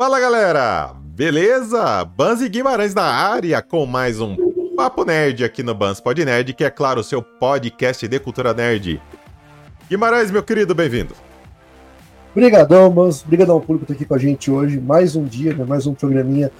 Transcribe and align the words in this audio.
Fala 0.00 0.18
galera, 0.18 0.94
beleza? 1.14 2.06
Banzi 2.06 2.48
Guimarães 2.48 2.94
na 2.94 3.02
área 3.02 3.60
com 3.60 3.84
mais 3.84 4.18
um 4.18 4.34
Papo 4.74 5.04
Nerd 5.04 5.44
aqui 5.44 5.62
no 5.62 5.74
Bans 5.74 6.00
Pod 6.00 6.24
Nerd, 6.24 6.54
que 6.54 6.64
é 6.64 6.70
claro 6.70 7.00
o 7.02 7.04
seu 7.04 7.20
podcast 7.20 8.08
de 8.08 8.18
cultura 8.18 8.54
nerd. 8.54 8.98
Guimarães, 9.90 10.30
meu 10.30 10.42
querido, 10.42 10.74
bem-vindo. 10.74 11.14
Obrigadão, 12.34 12.90
mas 12.90 13.22
obrigadão 13.22 13.56
ao 13.56 13.60
público 13.60 13.84
que 13.84 13.92
tá 13.92 13.94
aqui 13.94 14.06
com 14.06 14.14
a 14.14 14.18
gente 14.18 14.50
hoje. 14.50 14.80
Mais 14.80 15.16
um 15.16 15.24
dia, 15.26 15.52
né? 15.52 15.66
mais 15.66 15.86
um 15.86 15.92
programinha 15.92 16.50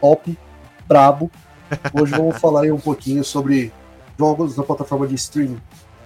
top, 0.00 0.38
brabo. 0.88 1.30
Hoje 1.92 2.12
vamos 2.12 2.38
falar 2.40 2.62
aí 2.62 2.72
um 2.72 2.80
pouquinho 2.80 3.22
sobre 3.22 3.70
jogos 4.18 4.56
da 4.56 4.62
plataforma 4.62 5.06
de 5.06 5.16
streaming. 5.16 5.60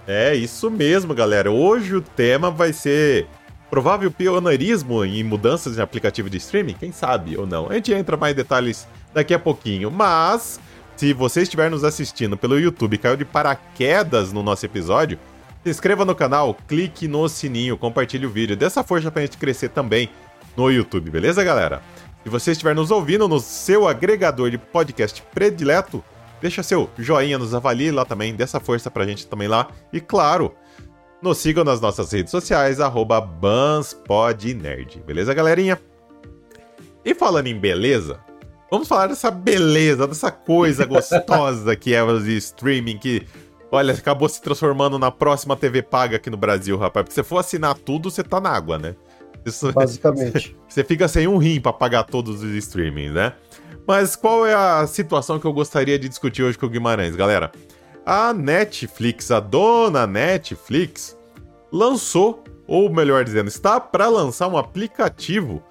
É 0.05 0.35
isso 0.35 0.69
mesmo, 0.69 1.15
galera. 1.15 1.49
Hoje 1.49 1.95
o 1.95 2.01
tema 2.01 2.51
vai 2.51 2.73
ser 2.73 3.29
provável 3.75 4.09
pioneirismo 4.09 5.03
em 5.03 5.21
mudanças 5.21 5.77
em 5.77 5.81
aplicativo 5.81 6.29
de 6.29 6.37
streaming? 6.37 6.75
Quem 6.75 6.93
sabe 6.93 7.35
ou 7.35 7.45
não? 7.45 7.69
A 7.69 7.73
gente 7.73 7.91
entra 7.91 8.15
mais 8.15 8.33
detalhes 8.33 8.87
daqui 9.13 9.33
a 9.33 9.37
pouquinho, 9.37 9.91
mas 9.91 10.61
se 10.95 11.11
você 11.11 11.41
estiver 11.41 11.69
nos 11.69 11.83
assistindo 11.83 12.37
pelo 12.37 12.57
YouTube 12.57 12.93
e 12.93 12.97
caiu 12.97 13.17
de 13.17 13.25
paraquedas 13.25 14.31
no 14.31 14.41
nosso 14.41 14.65
episódio, 14.65 15.19
se 15.61 15.69
inscreva 15.69 16.05
no 16.05 16.15
canal, 16.15 16.55
clique 16.69 17.05
no 17.05 17.27
sininho, 17.27 17.77
compartilhe 17.77 18.25
o 18.25 18.29
vídeo, 18.29 18.55
dessa 18.55 18.81
força 18.81 19.11
pra 19.11 19.23
gente 19.23 19.37
crescer 19.37 19.67
também 19.67 20.09
no 20.55 20.71
YouTube, 20.71 21.11
beleza, 21.11 21.43
galera? 21.43 21.81
Se 22.23 22.29
você 22.29 22.51
estiver 22.51 22.73
nos 22.73 22.91
ouvindo 22.91 23.27
no 23.27 23.41
seu 23.41 23.89
agregador 23.89 24.49
de 24.51 24.57
podcast 24.57 25.21
predileto, 25.33 26.01
deixa 26.41 26.63
seu 26.63 26.89
joinha, 26.97 27.37
nos 27.37 27.53
avalie 27.53 27.91
lá 27.91 28.05
também, 28.05 28.33
dessa 28.33 28.57
força 28.57 28.89
pra 28.89 29.05
gente 29.05 29.27
também 29.27 29.49
lá. 29.49 29.67
E 29.91 29.99
claro, 29.99 30.55
nos 31.21 31.37
sigam 31.37 31.63
nas 31.63 31.81
nossas 31.81 32.11
redes 32.11 32.31
sociais, 32.31 32.79
arroba 32.79 33.19
BansPodNerd. 33.21 35.01
Beleza, 35.05 35.33
galerinha? 35.33 35.79
E 37.03 37.13
falando 37.13 37.47
em 37.47 37.57
beleza, 37.57 38.19
vamos 38.69 38.87
falar 38.87 39.07
dessa 39.07 39.29
beleza, 39.29 40.07
dessa 40.07 40.31
coisa 40.31 40.85
gostosa 40.87 41.75
que 41.75 41.93
é 41.93 42.03
o 42.03 42.17
streaming, 42.17 42.97
que, 42.97 43.25
olha, 43.71 43.93
acabou 43.93 44.27
se 44.27 44.41
transformando 44.41 44.97
na 44.97 45.11
próxima 45.11 45.55
TV 45.55 45.81
paga 45.81 46.17
aqui 46.17 46.29
no 46.29 46.37
Brasil, 46.37 46.77
rapaz. 46.77 47.05
Porque 47.05 47.13
se 47.15 47.23
for 47.23 47.37
assinar 47.37 47.75
tudo, 47.75 48.09
você 48.09 48.23
tá 48.23 48.39
na 48.39 48.49
água, 48.49 48.77
né? 48.77 48.95
Isso, 49.45 49.71
Basicamente. 49.71 50.57
Você 50.67 50.83
fica 50.83 51.07
sem 51.07 51.27
um 51.27 51.37
rim 51.37 51.61
pra 51.61 51.71
pagar 51.71 52.03
todos 52.03 52.41
os 52.41 52.51
streamings, 52.55 53.13
né? 53.13 53.33
Mas 53.87 54.15
qual 54.15 54.45
é 54.45 54.55
a 54.55 54.87
situação 54.87 55.39
que 55.39 55.45
eu 55.45 55.53
gostaria 55.53 55.99
de 55.99 56.09
discutir 56.09 56.41
hoje 56.41 56.57
com 56.57 56.65
o 56.65 56.69
Guimarães, 56.69 57.15
galera? 57.15 57.51
A 58.05 58.31
Netflix, 58.33 59.31
a 59.31 59.39
dona 59.39 60.05
Netflix, 60.05 61.17
lançou, 61.71 62.43
ou 62.67 62.93
melhor 62.93 63.23
dizendo, 63.23 63.47
está 63.47 63.79
para 63.79 64.07
lançar 64.07 64.47
um 64.47 64.57
aplicativo 64.57 65.63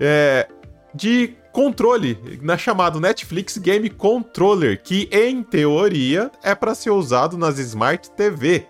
é, 0.00 0.48
de 0.92 1.34
controle, 1.52 2.38
na 2.42 2.58
chamado 2.58 3.00
Netflix 3.00 3.56
Game 3.56 3.88
Controller, 3.88 4.82
que 4.82 5.08
em 5.12 5.42
teoria 5.42 6.30
é 6.42 6.54
para 6.54 6.74
ser 6.74 6.90
usado 6.90 7.38
nas 7.38 7.58
Smart 7.58 8.10
TV. 8.10 8.66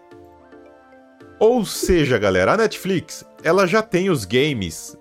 Ou 1.38 1.64
seja, 1.64 2.18
galera, 2.18 2.52
a 2.52 2.56
Netflix, 2.56 3.24
ela 3.42 3.66
já 3.66 3.82
tem 3.82 4.10
os 4.10 4.24
games 4.24 4.96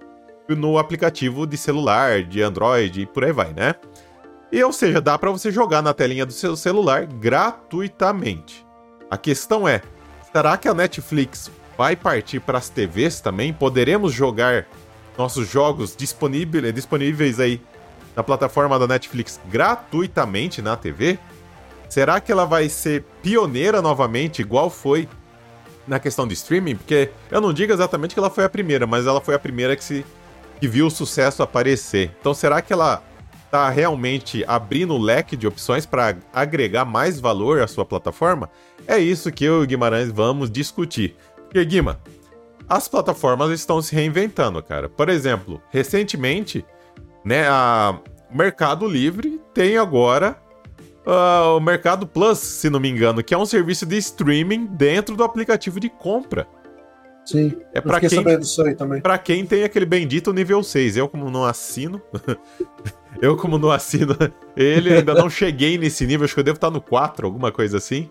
no 0.50 0.77
aplicativo 0.77 1.45
de 1.45 1.57
celular, 1.57 2.23
de 2.23 2.41
Android 2.41 3.02
e 3.02 3.05
por 3.05 3.23
aí 3.23 3.31
vai, 3.31 3.53
né? 3.53 3.75
E, 4.56 4.64
ou 4.64 4.72
seja, 4.72 5.02
dá 5.02 5.20
para 5.20 5.30
você 5.30 5.52
jogar 5.52 5.81
na 5.81 5.94
telinha 5.94 6.25
do 6.25 6.31
seu 6.31 6.56
celular 6.56 7.06
gratuitamente. 7.06 8.66
A 9.12 9.17
questão 9.17 9.67
é, 9.67 9.81
será 10.31 10.56
que 10.56 10.70
a 10.70 10.73
Netflix 10.73 11.52
vai 11.78 11.94
partir 11.94 12.39
para 12.39 12.58
as 12.58 12.70
TVs 12.70 13.20
também? 13.20 13.52
Poderemos 13.52 14.14
jogar 14.14 14.66
nossos 15.17 15.46
jogos 15.50 15.94
disponíveis, 15.94 16.74
disponíveis 16.74 17.38
aí 17.38 17.62
na 18.16 18.24
plataforma 18.24 18.79
da 18.79 18.88
Netflix 18.88 19.41
gratuitamente 19.50 20.62
na 20.62 20.78
TV? 20.78 21.19
Será 21.90 22.22
que 22.22 22.31
ela 22.31 22.46
vai 22.46 22.69
ser 22.69 23.03
pioneira 23.22 23.81
novamente, 23.81 24.41
igual 24.41 24.69
foi 24.69 25.09
na 25.85 26.00
questão 26.00 26.25
de 26.25 26.34
streaming? 26.34 26.78
Porque 26.78 27.09
eu 27.29 27.41
não 27.41 27.52
digo 27.52 27.74
exatamente 27.74 28.13
que 28.13 28.19
ela 28.22 28.29
foi 28.29 28.46
a 28.46 28.50
primeira, 28.50 28.88
mas 28.88 29.06
ela 29.06 29.19
foi 29.19 29.35
a 29.35 29.40
primeira 29.40 29.75
que, 29.75 29.84
se, 29.84 30.06
que 30.62 30.68
viu 30.69 30.88
o 30.88 30.90
sucesso 30.90 31.44
aparecer. 31.44 32.16
Então 32.22 32.34
será 32.34 32.62
que 32.62 32.72
ela 32.72 33.03
está 33.45 33.69
realmente 33.69 34.44
abrindo 34.47 34.94
o 34.94 35.01
leque 35.01 35.38
de 35.38 35.47
opções 35.47 35.85
para 35.85 36.17
agregar 36.33 36.83
mais 36.83 37.19
valor 37.19 37.61
à 37.61 37.67
sua 37.67 37.85
plataforma? 37.85 38.50
É 38.88 38.97
isso 38.97 39.31
que 39.31 39.45
eu 39.45 39.61
e 39.61 39.63
o 39.63 39.67
Guimarães 39.67 40.11
vamos 40.11 40.51
discutir. 40.51 41.16
Porque, 41.44 41.63
Guima, 41.63 42.00
as 42.67 42.88
plataformas 42.88 43.51
estão 43.51 43.81
se 43.81 43.95
reinventando, 43.95 44.61
cara. 44.61 44.89
Por 44.89 45.09
exemplo, 45.09 45.61
recentemente, 45.69 46.66
né, 47.23 47.47
a 47.47 47.97
Mercado 48.29 48.88
Livre 48.88 49.39
tem 49.53 49.78
agora 49.78 50.38
uh, 51.05 51.57
o 51.57 51.59
Mercado 51.59 52.05
Plus, 52.05 52.39
se 52.39 52.69
não 52.69 52.79
me 52.79 52.89
engano, 52.89 53.23
que 53.23 53.34
é 53.34 53.38
um 53.38 53.45
serviço 53.45 53.85
de 53.85 53.97
streaming 53.97 54.66
dentro 54.66 55.16
do 55.16 55.23
aplicativo 55.23 55.79
de 55.79 55.89
compra. 55.89 56.47
Sim. 57.25 57.58
É 57.74 57.81
para 57.81 58.00
quem, 58.00 58.09
Para 59.02 59.18
quem 59.18 59.46
tem 59.46 59.63
aquele 59.63 59.86
bendito 59.86 60.31
nível 60.31 60.62
6. 60.62 60.97
Eu 60.97 61.09
como 61.09 61.30
não 61.31 61.44
assino, 61.44 62.02
Eu, 63.22 63.38
como 63.38 63.58
não 63.58 63.72
assino 63.72 64.16
ele, 64.56 64.94
ainda 64.94 65.13
não 65.13 65.30
cheguei 65.30 65.78
nesse 65.78 66.06
nível, 66.06 66.25
acho 66.25 66.34
que 66.34 66.40
eu 66.40 66.44
devo 66.44 66.58
estar 66.58 66.69
no 66.69 66.81
4, 66.81 67.25
alguma 67.25 67.52
coisa 67.52 67.78
assim, 67.78 68.09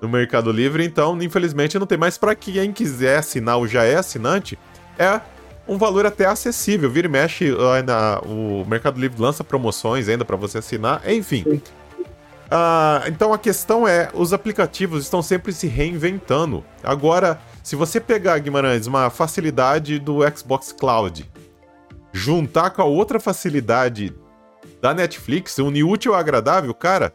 no 0.00 0.08
Mercado 0.08 0.50
Livre, 0.50 0.84
então, 0.84 1.20
infelizmente, 1.22 1.78
não 1.78 1.86
tem 1.86 1.98
mais 1.98 2.18
para 2.18 2.34
quem 2.34 2.72
quiser 2.72 3.18
assinar 3.18 3.56
ou 3.56 3.68
já 3.68 3.84
é 3.84 3.96
assinante, 3.96 4.58
é 4.98 5.20
um 5.66 5.78
valor 5.78 6.04
até 6.04 6.26
acessível. 6.26 6.90
Vira 6.90 7.06
e 7.06 7.10
mexe, 7.10 7.54
ainda, 7.76 8.20
o 8.20 8.64
Mercado 8.66 9.00
Livre 9.00 9.20
lança 9.20 9.44
promoções 9.44 10.08
ainda 10.08 10.24
para 10.24 10.36
você 10.36 10.58
assinar, 10.58 11.02
enfim. 11.08 11.44
Uh, 11.46 13.08
então 13.08 13.32
a 13.32 13.38
questão 13.38 13.86
é, 13.88 14.10
os 14.12 14.32
aplicativos 14.32 15.04
estão 15.04 15.22
sempre 15.22 15.52
se 15.52 15.66
reinventando. 15.66 16.64
Agora, 16.82 17.40
se 17.62 17.76
você 17.76 18.00
pegar, 18.00 18.38
Guimarães, 18.38 18.86
uma 18.86 19.08
facilidade 19.10 19.98
do 19.98 20.18
Xbox 20.36 20.72
Cloud, 20.72 21.30
juntar 22.12 22.70
com 22.70 22.82
a 22.82 22.84
outra 22.84 23.20
facilidade 23.20 24.14
da 24.80 24.92
Netflix, 24.92 25.58
unir 25.58 25.84
útil 25.84 26.14
agradável, 26.14 26.74
cara, 26.74 27.12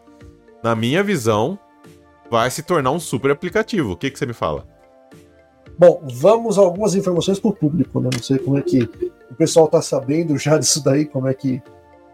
na 0.64 0.76
minha 0.76 1.04
visão, 1.04 1.60
vai 2.30 2.50
se 2.50 2.64
tornar 2.64 2.92
um 2.92 3.00
super 3.00 3.32
aplicativo. 3.32 3.92
O 3.92 3.98
que, 3.98 4.10
que 4.10 4.18
você 4.18 4.26
me 4.26 4.34
fala? 4.34 4.66
Bom, 5.78 6.02
vamos 6.14 6.58
a 6.58 6.62
algumas 6.62 6.96
informações 6.96 7.40
para 7.40 7.50
o 7.50 7.54
público, 7.54 8.00
né? 8.00 8.10
Não 8.12 8.24
sei 8.24 8.40
como 8.40 8.58
é 8.58 8.62
que 8.62 8.90
o 9.30 9.36
pessoal 9.36 9.66
está 9.66 9.82
sabendo 9.82 10.38
já 10.38 10.58
disso 10.60 10.84
daí, 10.84 11.06
como 11.06 11.28
é 11.28 11.34
que 11.34 11.62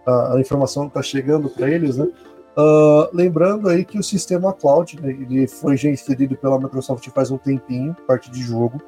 a 0.05 0.35
informação 0.37 0.87
está 0.87 1.01
chegando 1.01 1.49
para 1.49 1.69
eles, 1.69 1.97
né? 1.97 2.07
Uh, 2.55 3.09
lembrando 3.11 3.67
aí 3.67 3.83
que 3.83 3.97
o 3.97 4.03
sistema 4.03 4.53
cloud, 4.53 5.01
né, 5.01 5.09
ele 5.09 5.47
foi 5.47 5.75
já 5.75 5.89
inserido 5.89 6.37
pela 6.37 6.59
Microsoft 6.59 7.07
faz 7.09 7.31
um 7.31 7.37
tempinho, 7.37 7.95
parte 8.07 8.29
de 8.29 8.43
jogo 8.43 8.79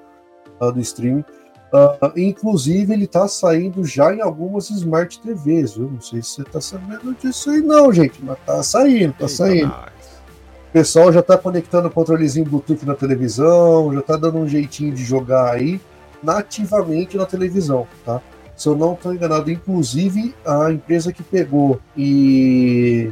uh, 0.61 0.71
do 0.71 0.79
streaming. 0.79 1.25
Uh, 1.73 2.11
inclusive, 2.15 2.93
ele 2.93 3.05
está 3.05 3.27
saindo 3.27 3.83
já 3.83 4.13
em 4.13 4.21
algumas 4.21 4.69
Smart 4.69 5.19
TVs, 5.19 5.73
viu? 5.73 5.89
Não 5.89 5.99
sei 5.99 6.21
se 6.21 6.29
você 6.29 6.41
está 6.43 6.61
sabendo 6.61 7.13
disso 7.15 7.49
aí, 7.49 7.61
não, 7.61 7.91
gente, 7.91 8.23
mas 8.23 8.37
tá 8.45 8.61
saindo, 8.61 9.13
tá 9.13 9.27
saindo. 9.27 9.73
O 9.73 10.71
pessoal 10.71 11.11
já 11.11 11.21
está 11.21 11.37
conectando 11.37 11.87
o 11.87 11.91
controlezinho 11.91 12.45
Bluetooth 12.45 12.85
na 12.85 12.93
televisão, 12.93 13.91
já 13.93 13.99
está 13.99 14.15
dando 14.15 14.37
um 14.37 14.47
jeitinho 14.47 14.93
de 14.93 15.03
jogar 15.03 15.53
aí 15.53 15.81
nativamente 16.21 17.17
na 17.17 17.25
televisão, 17.25 17.87
tá? 18.05 18.21
Se 18.55 18.67
eu 18.69 18.75
não 18.75 18.93
estou 18.93 19.13
enganado, 19.13 19.51
inclusive 19.51 20.33
a 20.45 20.71
empresa 20.71 21.11
que 21.11 21.21
pegou 21.21 21.79
e 21.95 23.11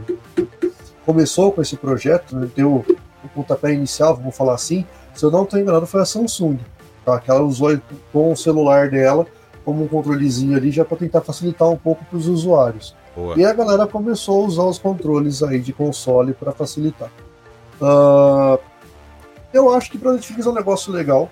começou 1.06 1.52
com 1.52 1.62
esse 1.62 1.76
projeto, 1.76 2.36
né, 2.36 2.50
deu 2.56 2.86
o 3.24 3.28
pontapé 3.30 3.74
inicial, 3.74 4.16
vamos 4.16 4.36
falar 4.36 4.54
assim, 4.54 4.86
se 5.14 5.26
eu 5.26 5.32
não 5.32 5.44
estou 5.44 5.60
enganado, 5.60 5.86
foi 5.86 6.02
a 6.02 6.06
Samsung. 6.06 6.60
Tá? 7.06 7.20
Que 7.20 7.30
ela 7.30 7.42
usou 7.42 7.78
com 8.12 8.32
o 8.32 8.36
celular 8.36 8.90
dela 8.90 9.28
como 9.66 9.84
um 9.84 9.88
controlezinho 9.88 10.56
ali 10.58 10.72
já 10.72 10.84
para 10.84 10.98
tentar 10.98 11.22
facilitar 11.22 11.70
um 11.70 11.78
pouco 11.78 12.04
para 12.06 12.18
os 12.18 12.28
usuários. 12.28 12.96
Boa. 13.16 13.38
E 13.38 13.46
a 13.46 13.54
galera 13.54 13.86
começou 13.86 14.44
a 14.44 14.48
usar 14.48 14.64
os 14.64 14.78
controles 14.78 15.44
aí 15.44 15.60
de 15.60 15.72
console 15.72 16.34
para 16.34 16.52
facilitar. 16.52 17.12
Uh, 17.82 18.58
eu 19.54 19.74
acho 19.74 19.92
que 19.92 19.98
para 19.98 20.12
a 20.12 20.14
Netflix 20.14 20.46
é 20.46 20.50
um 20.50 20.54
negócio 20.54 20.92
legal. 20.92 21.30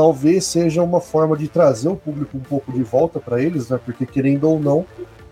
Talvez 0.00 0.46
seja 0.46 0.82
uma 0.82 0.98
forma 0.98 1.36
de 1.36 1.46
trazer 1.46 1.90
o 1.90 1.94
público 1.94 2.34
um 2.34 2.40
pouco 2.40 2.72
de 2.72 2.82
volta 2.82 3.20
para 3.20 3.38
eles, 3.38 3.68
né? 3.68 3.78
Porque 3.84 4.06
querendo 4.06 4.48
ou 4.48 4.58
não, 4.58 4.86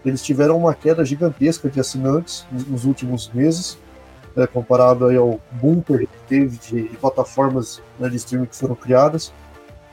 eles 0.04 0.22
tiveram 0.22 0.58
uma 0.58 0.74
queda 0.74 1.02
gigantesca 1.06 1.70
de 1.70 1.80
assinantes 1.80 2.46
nos 2.52 2.84
últimos 2.84 3.30
meses, 3.32 3.78
né? 4.36 4.46
comparado 4.46 5.06
aí 5.06 5.16
ao 5.16 5.40
bumper 5.52 6.00
que 6.00 6.18
teve 6.28 6.58
de, 6.58 6.82
plataformas 6.98 7.80
né, 7.98 8.10
de 8.10 8.16
streaming 8.16 8.44
que 8.44 8.56
foram 8.56 8.74
criadas. 8.74 9.32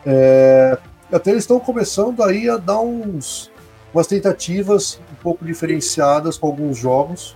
É, 0.05 0.77
até 1.09 1.31
eles 1.31 1.43
estão 1.43 1.57
começando 1.57 2.21
aí 2.21 2.49
a 2.49 2.57
dar 2.57 2.81
uns, 2.81 3.49
umas 3.93 4.07
tentativas 4.07 4.99
um 5.09 5.23
pouco 5.23 5.45
diferenciadas 5.45 6.37
com 6.37 6.47
alguns 6.47 6.77
jogos. 6.77 7.33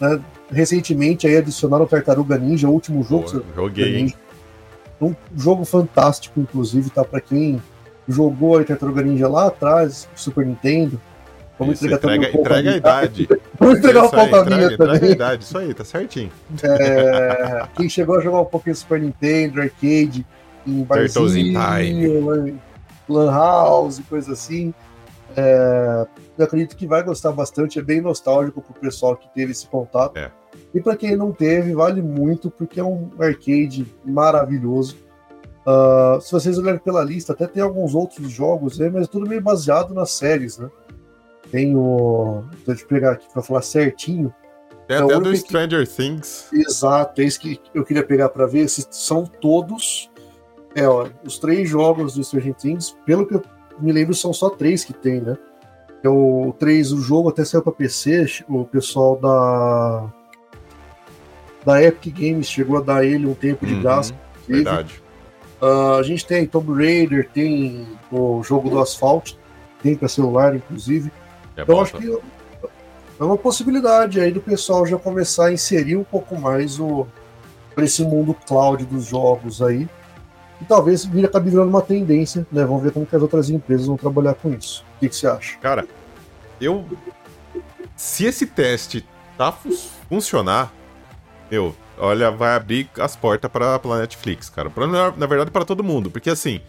Né? 0.00 0.20
Recentemente 0.50 1.24
aí 1.24 1.36
adicionaram 1.36 1.86
Tartaruga 1.86 2.36
Ninja, 2.36 2.66
o 2.66 2.72
último 2.72 3.04
jogo. 3.04 3.30
Pô, 3.30 3.44
joguei. 3.54 4.02
Ninja. 4.02 4.23
Um 5.06 5.14
jogo 5.36 5.64
fantástico, 5.64 6.40
inclusive, 6.40 6.90
tá 6.90 7.04
para 7.04 7.20
quem 7.20 7.62
jogou 8.08 8.58
a 8.58 8.64
Tartaruga 8.64 9.02
Ninja 9.02 9.28
lá 9.28 9.46
atrás, 9.46 10.08
Super 10.14 10.44
Nintendo. 10.46 11.00
Vamos 11.58 11.76
Isso, 11.80 11.86
entregar 11.86 12.16
entrega, 12.16 12.36
um 12.36 12.40
entrega 12.40 12.70
a 12.72 12.76
idade. 12.76 13.28
Vamos 13.58 13.78
entregar 13.78 14.02
aí, 14.02 14.10
pauta 14.10 14.24
entrega, 14.38 14.56
minha 14.56 14.66
entrega 14.66 14.92
a 14.92 14.98
também. 14.98 15.12
idade, 15.12 15.44
isso 15.44 15.56
aí, 15.58 15.72
tá 15.74 15.84
certinho. 15.84 16.30
É, 16.62 17.66
quem 17.76 17.88
chegou 17.88 18.18
a 18.18 18.20
jogar 18.20 18.40
um 18.40 18.44
pouquinho 18.44 18.74
Super 18.74 19.00
Nintendo, 19.00 19.60
arcade, 19.60 20.26
em 20.66 20.82
barzinho, 20.82 22.24
lan- 22.26 22.54
lan 23.08 23.30
house, 23.30 24.00
coisa 24.08 24.32
assim. 24.32 24.74
É, 25.36 26.06
eu 26.38 26.44
acredito 26.44 26.76
que 26.76 26.86
vai 26.86 27.02
gostar 27.02 27.32
bastante, 27.32 27.78
é 27.78 27.82
bem 27.82 28.00
nostálgico 28.00 28.60
pro 28.60 28.74
pessoal 28.80 29.16
que 29.16 29.28
teve 29.34 29.52
esse 29.52 29.66
contato. 29.66 30.16
É. 30.16 30.30
E 30.74 30.80
para 30.80 30.96
quem 30.96 31.16
não 31.16 31.30
teve, 31.32 31.72
vale 31.72 32.02
muito, 32.02 32.50
porque 32.50 32.80
é 32.80 32.84
um 32.84 33.08
arcade 33.18 33.86
maravilhoso. 34.04 34.96
Ah, 35.66 36.18
se 36.20 36.32
vocês 36.32 36.58
olharem 36.58 36.80
pela 36.80 37.02
lista, 37.04 37.32
até 37.32 37.46
tem 37.46 37.62
alguns 37.62 37.94
outros 37.94 38.30
jogos, 38.30 38.78
né, 38.78 38.90
mas 38.92 39.06
é 39.06 39.10
tudo 39.10 39.26
meio 39.28 39.40
baseado 39.40 39.94
nas 39.94 40.10
séries, 40.10 40.58
né? 40.58 40.68
Tem 41.50 41.76
o. 41.76 42.42
Deixa 42.66 42.82
eu 42.82 42.88
pegar 42.88 43.12
aqui 43.12 43.26
para 43.32 43.42
falar 43.42 43.62
certinho. 43.62 44.34
Tem 44.88 44.96
É 44.96 45.00
o 45.00 45.04
até 45.06 45.20
do 45.20 45.30
que- 45.30 45.36
Stranger 45.36 45.86
Things. 45.88 46.48
Exato, 46.52 47.20
é 47.20 47.24
isso 47.24 47.38
que 47.40 47.60
eu 47.72 47.84
queria 47.84 48.04
pegar 48.04 48.28
para 48.30 48.46
ver. 48.46 48.68
Se 48.68 48.84
são 48.90 49.24
todos. 49.24 50.10
É, 50.74 50.88
ó, 50.88 51.06
os 51.24 51.38
três 51.38 51.68
jogos 51.68 52.14
do 52.14 52.24
Stranger 52.24 52.54
Things, 52.54 52.96
pelo 53.06 53.24
que 53.26 53.36
eu 53.36 53.42
me 53.78 53.92
lembro, 53.92 54.12
são 54.12 54.32
só 54.32 54.50
três 54.50 54.84
que 54.84 54.92
tem, 54.92 55.20
né? 55.20 55.38
É 56.02 56.08
o 56.08 56.52
3, 56.58 56.92
o 56.92 57.00
jogo 57.00 57.28
até 57.30 57.44
saiu 57.44 57.62
para 57.62 57.72
PC, 57.72 58.26
o 58.48 58.64
pessoal 58.64 59.16
da. 59.16 60.12
Da 61.64 61.82
Epic 61.82 62.14
Games 62.14 62.46
chegou 62.48 62.78
a 62.78 62.80
dar 62.80 63.04
ele 63.04 63.26
um 63.26 63.34
tempo 63.34 63.64
de 63.66 63.74
Uhum, 63.74 63.80
graça. 63.82 64.14
Verdade. 64.48 65.02
Ah, 65.60 65.96
a 65.98 66.02
gente 66.02 66.26
tem 66.26 66.46
Tomb 66.46 66.72
Raider, 66.74 67.28
tem 67.32 67.86
o 68.12 68.42
jogo 68.42 68.68
do 68.68 68.78
Asphalt, 68.78 69.32
tem 69.82 69.94
para 69.96 70.08
celular, 70.08 70.54
inclusive. 70.54 71.10
É 71.56 71.62
Então 71.62 71.80
acho 71.80 71.92
tá? 71.92 71.98
que 71.98 72.18
é 73.20 73.24
uma 73.24 73.38
possibilidade 73.38 74.20
aí 74.20 74.30
do 74.32 74.40
pessoal 74.40 74.84
já 74.86 74.98
começar 74.98 75.46
a 75.46 75.52
inserir 75.52 75.96
um 75.96 76.04
pouco 76.04 76.38
mais 76.38 76.78
o 76.80 77.06
para 77.74 77.84
esse 77.84 78.02
mundo 78.04 78.34
cloud 78.46 78.84
dos 78.84 79.06
jogos 79.06 79.60
aí. 79.62 79.88
E 80.60 80.64
talvez 80.64 81.04
vira 81.04 81.26
acabe 81.26 81.50
virando 81.50 81.68
uma 81.68 81.82
tendência, 81.82 82.46
né? 82.52 82.64
Vamos 82.64 82.82
ver 82.82 82.92
como 82.92 83.04
que 83.06 83.16
as 83.16 83.22
outras 83.22 83.50
empresas 83.50 83.86
vão 83.86 83.96
trabalhar 83.96 84.34
com 84.34 84.50
isso. 84.52 84.84
O 84.96 85.00
que, 85.00 85.08
que 85.08 85.16
você 85.16 85.26
acha? 85.26 85.56
Cara, 85.58 85.86
eu. 86.60 86.84
Se 87.96 88.24
esse 88.26 88.46
teste 88.46 89.04
tá 89.36 89.50
fu- 89.50 89.72
funcionar, 90.08 90.72
meu, 91.50 91.74
olha, 91.98 92.30
vai 92.30 92.54
abrir 92.54 92.88
as 92.98 93.16
portas 93.16 93.50
pra, 93.50 93.78
pra 93.78 93.98
Netflix, 93.98 94.48
cara. 94.48 94.70
Pra, 94.70 94.86
na, 94.86 95.26
verdade, 95.26 95.50
para 95.50 95.64
todo 95.64 95.84
mundo. 95.84 96.10
Porque 96.10 96.30
assim, 96.30 96.60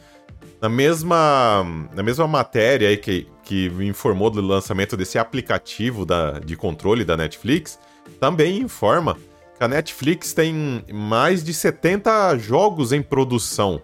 na 0.62 0.70
mesma, 0.70 1.66
na 1.94 2.04
mesma 2.04 2.28
matéria 2.28 2.90
aí 2.90 2.98
que, 2.98 3.28
que 3.44 3.70
me 3.70 3.88
informou 3.88 4.30
do 4.30 4.42
lançamento 4.42 4.96
desse 4.96 5.18
aplicativo 5.18 6.06
da, 6.06 6.40
de 6.40 6.56
controle 6.56 7.04
da 7.04 7.18
Netflix, 7.18 7.80
também 8.20 8.60
informa 8.60 9.16
que 9.58 9.64
a 9.64 9.68
Netflix 9.68 10.34
tem 10.34 10.84
mais 10.92 11.44
de 11.44 11.54
70 11.54 12.38
jogos 12.38 12.92
em 12.92 13.02
produção. 13.02 13.82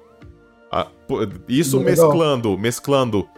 Isso 1.47 1.77
Legal. 1.79 1.91
mesclando, 1.91 2.57
mesclando 2.57 3.29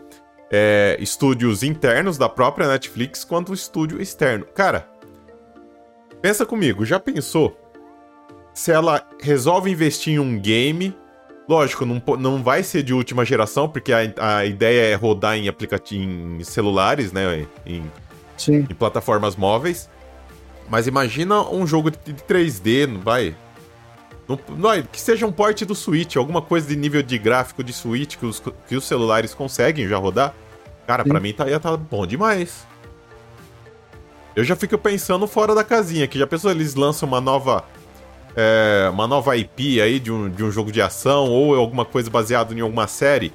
é, 0.51 0.97
estúdios 0.99 1.63
internos 1.63 2.17
da 2.17 2.29
própria 2.29 2.67
Netflix 2.67 3.23
quanto 3.23 3.53
estúdio 3.53 3.99
externo. 3.99 4.45
Cara, 4.53 4.87
pensa 6.23 6.45
comigo, 6.45 6.85
já 6.85 7.01
pensou 7.01 7.59
se 8.53 8.71
ela 8.71 9.05
resolve 9.19 9.69
investir 9.69 10.13
em 10.13 10.19
um 10.19 10.39
game? 10.39 10.95
Lógico, 11.49 11.85
não, 11.85 12.01
não 12.17 12.41
vai 12.41 12.63
ser 12.63 12.81
de 12.81 12.93
última 12.93 13.25
geração, 13.25 13.67
porque 13.67 13.91
a, 13.91 14.37
a 14.37 14.45
ideia 14.45 14.93
é 14.93 14.95
rodar 14.95 15.35
em 15.35 15.49
aplicativo 15.49 16.01
em 16.01 16.41
celulares, 16.45 17.11
né? 17.11 17.45
Em, 17.65 17.83
Sim, 18.37 18.65
em 18.69 18.73
plataformas 18.73 19.35
móveis. 19.35 19.89
Mas 20.69 20.87
imagina 20.87 21.41
um 21.41 21.67
jogo 21.67 21.91
de 21.91 21.97
de 22.05 22.13
3D, 22.23 22.87
não 22.87 23.01
vai. 23.01 23.35
Não, 24.25 24.39
não, 24.55 24.81
que 24.81 25.01
seja 25.01 25.27
um 25.27 25.31
porte 25.31 25.65
do 25.65 25.75
Switch, 25.75 26.15
alguma 26.15 26.41
coisa 26.41 26.65
de 26.69 26.77
nível 26.77 27.03
de 27.03 27.17
gráfico 27.17 27.61
de 27.61 27.73
Switch 27.73 28.15
que 28.15 28.25
os, 28.25 28.41
que 28.65 28.77
os 28.77 28.85
celulares 28.85 29.33
conseguem 29.33 29.89
já 29.89 29.97
rodar. 29.97 30.33
Cara, 30.87 31.03
pra 31.03 31.19
mim 31.19 31.33
tá, 31.33 31.49
ia 31.49 31.59
tá 31.59 31.75
bom 31.75 32.07
demais. 32.07 32.65
Eu 34.35 34.43
já 34.43 34.55
fico 34.55 34.77
pensando 34.77 35.27
fora 35.27 35.53
da 35.53 35.63
casinha, 35.63 36.07
que 36.07 36.17
já 36.17 36.25
pensou 36.25 36.51
eles 36.51 36.75
lançam 36.75 37.07
uma 37.07 37.21
nova. 37.21 37.63
é, 38.35 38.89
uma 38.91 39.07
nova 39.07 39.37
IP 39.37 39.79
aí 39.79 39.99
de 39.99 40.11
um, 40.11 40.29
de 40.29 40.43
um 40.43 40.51
jogo 40.51 40.71
de 40.71 40.81
ação 40.81 41.29
ou 41.29 41.55
alguma 41.55 41.85
coisa 41.85 42.09
baseada 42.09 42.53
em 42.53 42.61
alguma 42.61 42.87
série 42.87 43.31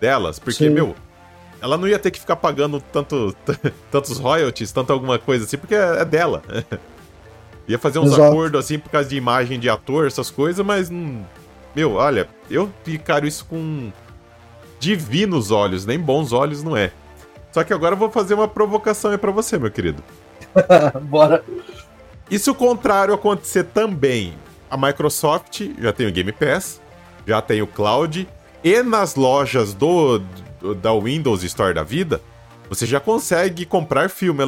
delas. 0.00 0.38
Porque, 0.38 0.64
Sim. 0.64 0.70
meu, 0.70 0.94
ela 1.60 1.76
não 1.76 1.88
ia 1.88 1.98
ter 1.98 2.10
que 2.10 2.20
ficar 2.20 2.36
pagando 2.36 2.80
tanto, 2.92 3.34
tantos 3.90 4.18
royalties, 4.18 4.70
tanto 4.70 4.92
alguma 4.92 5.18
coisa 5.18 5.44
assim, 5.44 5.58
porque 5.58 5.74
é, 5.74 6.00
é 6.00 6.04
dela. 6.04 6.42
ia 7.66 7.78
fazer 7.78 7.98
uns 7.98 8.12
Exato. 8.12 8.22
acordos 8.22 8.64
assim 8.64 8.78
por 8.78 8.90
causa 8.90 9.08
de 9.08 9.16
imagem 9.16 9.58
de 9.58 9.68
ator, 9.68 10.06
essas 10.06 10.30
coisas, 10.30 10.64
mas. 10.64 10.90
hum, 10.90 11.24
meu, 11.74 11.94
olha, 11.94 12.28
eu 12.50 12.70
encaro 12.86 13.26
isso 13.26 13.44
com 13.44 13.90
divinos 14.78 15.50
olhos, 15.50 15.84
nem 15.84 15.98
bons 15.98 16.32
olhos 16.32 16.62
não 16.62 16.76
é. 16.76 16.92
Só 17.52 17.64
que 17.64 17.72
agora 17.72 17.94
eu 17.94 17.98
vou 17.98 18.10
fazer 18.10 18.34
uma 18.34 18.46
provocação 18.46 19.10
aí 19.10 19.18
pra 19.18 19.30
você, 19.30 19.58
meu 19.58 19.70
querido. 19.70 20.02
bora. 21.02 21.44
E 22.30 22.38
se 22.38 22.50
o 22.50 22.54
contrário 22.54 23.14
acontecer 23.14 23.64
também? 23.64 24.34
A 24.70 24.76
Microsoft 24.76 25.62
já 25.78 25.92
tem 25.92 26.06
o 26.08 26.12
Game 26.12 26.32
Pass, 26.32 26.80
já 27.26 27.40
tem 27.40 27.62
o 27.62 27.66
Cloud, 27.66 28.28
e 28.64 28.82
nas 28.82 29.14
lojas 29.14 29.72
do, 29.74 30.18
do- 30.60 30.74
da 30.74 30.92
Windows 30.92 31.44
Store 31.44 31.72
da 31.72 31.84
vida, 31.84 32.20
você 32.68 32.84
já 32.84 32.98
consegue 32.98 33.64
comprar 33.64 34.10
filme. 34.10 34.42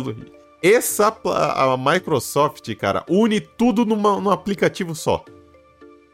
Essa 0.61 1.17
a 1.25 1.77
Microsoft, 1.77 2.75
cara, 2.75 3.05
une 3.09 3.41
tudo 3.41 3.85
numa, 3.85 4.21
num 4.21 4.31
aplicativo 4.31 4.93
só. 4.93 5.25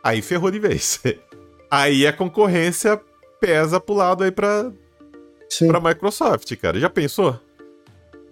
Aí 0.02 0.20
ferrou 0.20 0.50
de 0.50 0.58
vez. 0.58 1.00
Aí 1.70 2.06
a 2.06 2.12
concorrência 2.12 3.00
pesa 3.40 3.80
pro 3.80 3.94
lado 3.94 4.22
aí 4.22 4.30
pra, 4.30 4.70
Sim. 5.48 5.66
pra 5.68 5.80
Microsoft, 5.80 6.54
cara. 6.56 6.78
Já 6.78 6.88
pensou? 6.90 7.40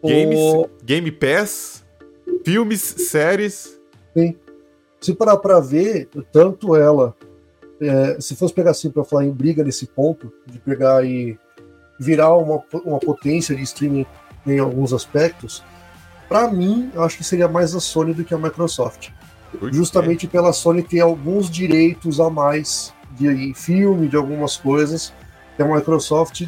Games, 0.02 0.38
O- 0.38 0.68
Game 0.84 1.10
Pass, 1.12 1.84
filmes, 2.44 2.80
séries. 2.80 3.78
se 5.00 5.14
parar 5.14 5.36
pra 5.38 5.58
ver, 5.60 6.08
tanto 6.32 6.76
ela, 6.76 7.14
é, 7.80 8.20
se 8.20 8.36
fosse 8.36 8.54
pegar 8.54 8.70
assim 8.72 8.90
pra 8.90 9.04
falar 9.04 9.24
em 9.24 9.30
briga 9.32 9.64
nesse 9.64 9.86
ponto, 9.86 10.32
de 10.46 10.58
pegar 10.60 11.04
e 11.04 11.36
virar 11.98 12.36
uma, 12.36 12.62
uma 12.84 12.98
potência 12.98 13.54
de 13.54 13.62
streaming 13.62 14.06
em 14.46 14.58
alguns 14.58 14.92
aspectos, 14.92 15.62
pra 16.28 16.48
mim, 16.50 16.90
eu 16.94 17.02
acho 17.02 17.16
que 17.16 17.24
seria 17.24 17.48
mais 17.48 17.74
a 17.74 17.80
Sony 17.80 18.12
do 18.14 18.24
que 18.24 18.34
a 18.34 18.38
Microsoft. 18.38 19.10
Justamente 19.70 20.26
pela 20.26 20.52
Sony 20.52 20.82
ter 20.82 21.00
alguns 21.00 21.50
direitos 21.50 22.18
a 22.20 22.30
mais 22.30 22.92
de 23.12 23.52
filme, 23.54 24.08
de 24.08 24.16
algumas 24.16 24.56
coisas, 24.56 25.12
que 25.56 25.62
a 25.62 25.66
Microsoft 25.66 26.46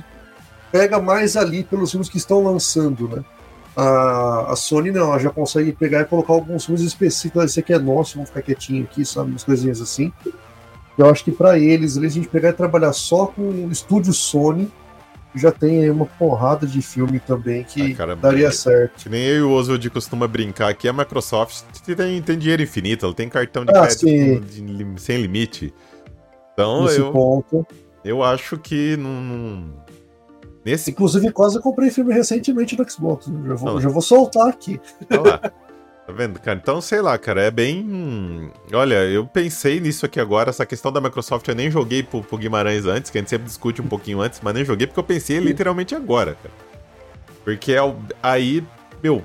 pega 0.73 0.99
mais 1.00 1.37
ali 1.37 1.62
pelos 1.62 1.90
filmes 1.90 2.08
que 2.08 2.16
estão 2.16 2.42
lançando, 2.42 3.06
né? 3.08 3.23
A, 3.76 4.52
a 4.52 4.57
Sony 4.57 4.90
não, 4.93 5.09
ela 5.09 5.19
já 5.19 5.31
consegue 5.31 5.73
pegar 5.73 6.02
e 6.02 6.04
colocar 6.04 6.33
alguns 6.33 6.64
filmes 6.64 6.83
específicos, 6.83 7.45
esse 7.45 7.59
aqui 7.61 7.73
é 7.73 7.78
nosso, 7.78 8.14
vamos 8.14 8.31
ficar 8.31 8.43
quietinho 8.43 8.85
aqui, 8.85 9.04
sabe? 9.04 9.31
Umas 9.31 9.43
coisinhas 9.45 9.81
assim. 9.81 10.12
Eu 10.97 11.11
acho 11.11 11.25
que 11.25 11.33
para 11.33 11.59
eles, 11.59 11.97
eles 11.97 12.12
a 12.12 12.14
gente 12.14 12.28
pegar 12.28 12.50
e 12.50 12.52
trabalhar 12.52 12.93
só 12.93 13.26
com 13.26 13.43
o 13.43 13.73
estúdio 13.73 14.12
Sony, 14.12 14.71
já 15.35 15.50
tem 15.50 15.83
aí 15.83 15.90
uma 15.90 16.07
porrada 16.07 16.64
de 16.64 16.81
filme 16.81 17.19
também 17.19 17.64
que 17.64 17.93
Ah, 17.93 17.97
cara, 17.97 18.14
daria 18.14 18.47
é- 18.47 18.52
certo. 18.52 19.02
Que 19.02 19.09
nem 19.09 19.21
eu 19.25 19.37
e 19.38 19.43
o 19.43 19.50
Oswald 19.50 19.90
costuma 19.90 20.28
brincar 20.28 20.69
aqui, 20.69 20.87
a 20.87 20.93
Microsoft 20.93 21.64
tem, 21.97 22.23
tem 22.23 22.38
dinheiro 22.38 22.62
infinito, 22.62 23.04
ela 23.04 23.14
tem 23.14 23.28
cartão 23.28 23.64
de 23.64 23.73
Ah, 23.76 23.81
crédito 23.88 24.07
sem 25.00 25.21
limite. 25.21 25.75
Então 26.52 26.85
Nesse 26.85 27.00
eu, 27.00 27.11
ponto. 27.11 27.66
eu 28.04 28.23
acho 28.23 28.57
que 28.57 28.97
não. 28.97 29.83
Nesse. 30.64 30.90
Inclusive, 30.90 31.30
quase 31.30 31.56
eu 31.56 31.62
comprei 31.62 31.90
filme 31.90 32.12
recentemente 32.14 32.76
no 32.78 32.88
Xbox. 32.90 33.26
né? 33.26 33.49
Já 33.49 33.54
vou, 33.54 33.80
já 33.80 33.88
vou 33.88 34.00
soltar 34.02 34.49
aqui. 34.49 34.80
Olha 35.11 35.21
lá. 35.23 35.38
Tá 35.38 36.12
vendo, 36.12 36.38
cara? 36.38 36.59
Então, 36.62 36.80
sei 36.83 37.00
lá, 37.00 37.16
cara, 37.16 37.42
é 37.42 37.50
bem. 37.50 38.50
Olha, 38.73 39.04
eu 39.04 39.26
pensei 39.26 39.80
nisso 39.80 40.04
aqui 40.04 40.21
agora, 40.21 40.50
essa 40.50 40.66
questão 40.66 40.92
da 40.92 41.00
Microsoft 41.00 41.49
eu 41.49 41.54
nem 41.54 41.71
joguei 41.71 42.02
pro, 42.02 42.23
pro 42.23 42.37
Guimarães 42.37 42.85
antes, 42.85 43.11
que 43.11 43.16
a 43.16 43.21
gente 43.23 43.30
sempre 43.30 43.47
discute 43.47 43.80
um 43.80 43.87
pouquinho 43.87 44.21
antes, 44.21 44.38
mas 44.42 44.52
nem 44.54 44.64
joguei 44.66 44.87
porque 44.87 45.00
eu 45.00 45.04
pensei 45.04 45.38
literalmente 45.38 45.94
agora, 45.94 46.37
cara. 46.42 46.54
Porque 47.42 47.73
é 47.73 47.83
o- 47.83 47.97
aí, 48.23 48.62
meu, 49.02 49.23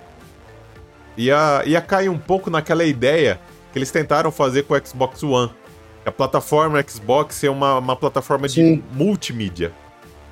ia, 1.17 1.63
ia 1.65 1.81
cair 1.81 2.07
um 2.09 2.17
pouco 2.17 2.49
naquela 2.49 2.83
ideia 2.85 3.39
que 3.73 3.77
eles 3.79 3.91
tentaram 3.91 4.31
fazer 4.31 4.63
com 4.63 4.73
o 4.73 4.85
Xbox 4.87 5.21
One. 5.23 5.51
A 6.05 6.11
plataforma 6.11 6.83
Xbox 6.87 7.43
é 7.43 7.49
uma, 7.49 7.77
uma 7.77 7.95
plataforma 7.95 8.47
de 8.47 8.53
Sim. 8.55 8.83
multimídia. 8.93 9.73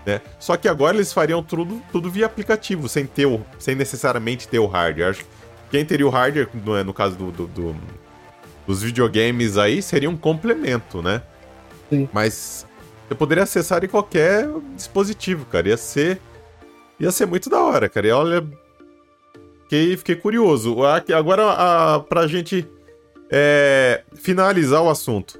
Né? 0.07 0.21
Só 0.39 0.55
que 0.55 0.69
agora 0.69 0.95
eles 0.95 1.11
fariam 1.11 1.43
tudo, 1.43 1.81
tudo 1.91 2.09
via 2.09 2.25
aplicativo, 2.27 2.87
sem, 2.87 3.05
ter 3.05 3.25
o, 3.25 3.45
sem 3.59 3.75
necessariamente 3.75 4.47
ter 4.47 4.57
o 4.57 4.65
hardware. 4.65 5.09
Acho 5.09 5.19
que 5.19 5.27
quem 5.69 5.83
teria 5.83 6.07
o 6.07 6.09
hardware, 6.09 6.47
no, 6.53 6.81
no 6.81 6.93
caso 6.93 7.17
do, 7.17 7.29
do- 7.29 7.47
do- 7.47 7.75
dos 8.65 8.81
videogames 8.81 9.57
aí, 9.57 9.81
seria 9.81 10.09
um 10.09 10.15
complemento, 10.15 11.01
né? 11.01 11.21
Sim. 11.89 12.07
Mas 12.13 12.65
eu 13.09 13.17
poderia 13.17 13.43
acessar 13.43 13.83
em 13.83 13.87
qualquer 13.89 14.47
dispositivo, 14.77 15.45
cara. 15.45 15.67
Ia 15.67 15.77
ser. 15.77 16.21
Ia 16.99 17.11
ser 17.11 17.25
muito 17.25 17.49
da 17.49 17.59
hora, 17.61 17.89
cara. 17.89 18.07
E 18.07 18.11
olha, 18.11 18.47
fiquei, 19.63 19.97
fiquei 19.97 20.15
curioso. 20.15 20.77
Agora, 21.15 21.51
a, 21.51 21.99
pra 21.99 22.27
gente 22.27 22.65
é, 23.29 24.03
finalizar 24.15 24.81
o 24.81 24.89
assunto. 24.89 25.37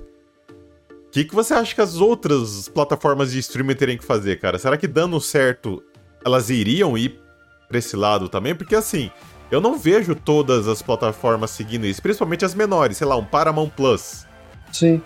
O 1.17 1.19
que, 1.19 1.25
que 1.25 1.33
você 1.33 1.55
acha 1.55 1.73
que 1.73 1.81
as 1.81 1.95
outras 1.95 2.69
plataformas 2.69 3.31
de 3.31 3.39
streaming 3.39 3.73
teriam 3.73 3.97
que 3.97 4.05
fazer, 4.05 4.39
cara? 4.39 4.59
Será 4.59 4.77
que 4.77 4.85
dando 4.85 5.19
certo, 5.19 5.81
elas 6.23 6.51
iriam 6.51 6.95
ir 6.95 7.19
pra 7.67 7.79
esse 7.79 7.95
lado 7.95 8.29
também? 8.29 8.53
Porque 8.53 8.75
assim, 8.75 9.09
eu 9.49 9.59
não 9.59 9.79
vejo 9.79 10.13
todas 10.13 10.67
as 10.67 10.83
plataformas 10.83 11.49
seguindo 11.49 11.87
isso, 11.87 12.03
principalmente 12.03 12.45
as 12.45 12.53
menores, 12.53 12.97
sei 12.97 13.07
lá, 13.07 13.15
um 13.15 13.25
Paramount 13.25 13.69
Plus. 13.69 14.27
Sim. 14.71 15.01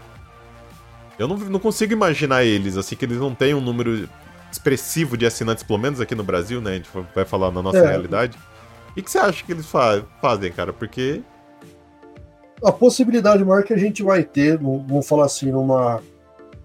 Eu 1.18 1.30
não, 1.30 1.38
não 1.38 1.60
consigo 1.62 1.94
imaginar 1.94 2.44
eles, 2.44 2.76
assim, 2.76 2.98
que 2.98 3.06
eles 3.06 3.18
não 3.18 3.34
têm 3.34 3.54
um 3.54 3.62
número 3.62 4.10
expressivo 4.52 5.16
de 5.16 5.26
assinantes, 5.26 5.64
pelo 5.64 5.80
menos 5.80 6.02
aqui 6.02 6.14
no 6.14 6.26
Brasil, 6.26 6.60
né? 6.60 6.72
A 6.72 6.76
gente 6.76 6.90
vai 7.16 7.24
falar 7.24 7.52
na 7.52 7.62
nossa 7.62 7.78
é. 7.78 7.88
realidade. 7.88 8.38
O 8.90 9.02
que 9.02 9.10
você 9.10 9.18
acha 9.18 9.46
que 9.46 9.54
eles 9.54 9.66
fa 9.66 10.04
fazem, 10.22 10.52
cara? 10.52 10.74
Porque. 10.74 11.22
A 12.64 12.72
possibilidade 12.72 13.44
maior 13.44 13.64
que 13.64 13.74
a 13.74 13.78
gente 13.78 14.04
vai 14.04 14.24
ter, 14.24 14.58
vamos 14.58 15.08
falar 15.08 15.26
assim, 15.26 15.52
numa, 15.52 16.02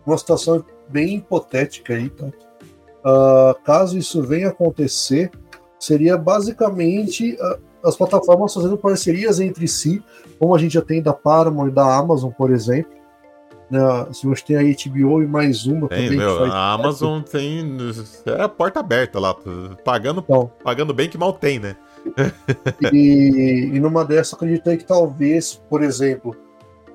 numa 0.07 0.19
situação 0.19 0.65
bem 0.88 1.17
hipotética 1.17 1.95
aí, 1.95 2.11
tá? 2.11 2.26
Uh, 2.26 3.55
caso 3.62 3.97
isso 3.97 4.23
venha 4.23 4.49
acontecer, 4.49 5.31
seria 5.79 6.19
basicamente 6.19 7.35
uh, 7.35 7.59
as 7.85 7.97
plataformas 7.97 8.53
fazendo 8.53 8.76
parcerias 8.76 9.38
entre 9.38 9.69
si, 9.69 10.03
como 10.38 10.55
a 10.55 10.59
gente 10.59 10.75
já 10.75 10.83
tem 10.83 11.00
da 11.00 11.12
Paramount 11.12 11.69
e 11.69 11.73
da 11.73 11.97
Amazon, 11.97 12.31
por 12.33 12.50
exemplo. 12.50 12.97
Né? 13.71 13.81
Se 14.12 14.26
você 14.26 14.45
tem 14.45 14.57
a 14.57 14.62
HBO 14.62 15.23
e 15.23 15.26
mais 15.26 15.67
uma 15.67 15.88
tem, 15.88 16.05
também. 16.05 16.19
Meu, 16.19 16.45
a 16.45 16.73
Amazon 16.73 17.21
tem. 17.23 17.65
É 18.26 18.43
a 18.43 18.49
porta 18.49 18.81
aberta 18.81 19.19
lá. 19.19 19.35
Pagando, 19.85 20.21
então, 20.21 20.50
pagando 20.62 20.95
bem 20.95 21.09
que 21.09 21.19
mal 21.19 21.33
tem, 21.33 21.59
né? 21.59 21.76
e, 22.93 23.71
e 23.75 23.81
numa 23.81 24.05
dessas, 24.05 24.35
acreditei 24.35 24.77
que 24.77 24.85
talvez, 24.85 25.61
por 25.69 25.83
exemplo, 25.83 26.37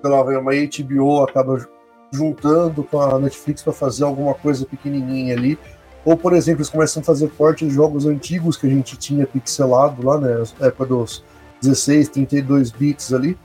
pela 0.01 0.21
uma 0.23 0.51
HBO 0.51 1.23
acaba 1.23 1.67
juntando 2.11 2.83
com 2.83 2.99
a 2.99 3.19
Netflix 3.19 3.61
para 3.63 3.73
fazer 3.73 4.03
alguma 4.03 4.33
coisa 4.33 4.65
pequenininha 4.65 5.35
ali. 5.35 5.57
Ou, 6.03 6.17
por 6.17 6.33
exemplo, 6.33 6.61
eles 6.61 6.69
começam 6.69 7.01
a 7.01 7.05
fazer 7.05 7.29
corte 7.29 7.65
de 7.65 7.73
jogos 7.73 8.05
antigos 8.05 8.57
que 8.57 8.67
a 8.67 8.69
gente 8.69 8.97
tinha 8.97 9.25
pixelado 9.25 10.05
lá, 10.05 10.19
né? 10.19 10.43
Na 10.59 10.67
época 10.67 10.87
dos 10.87 11.23
16, 11.61 12.09
32 12.09 12.71
bits 12.71 13.13
ali. 13.13 13.37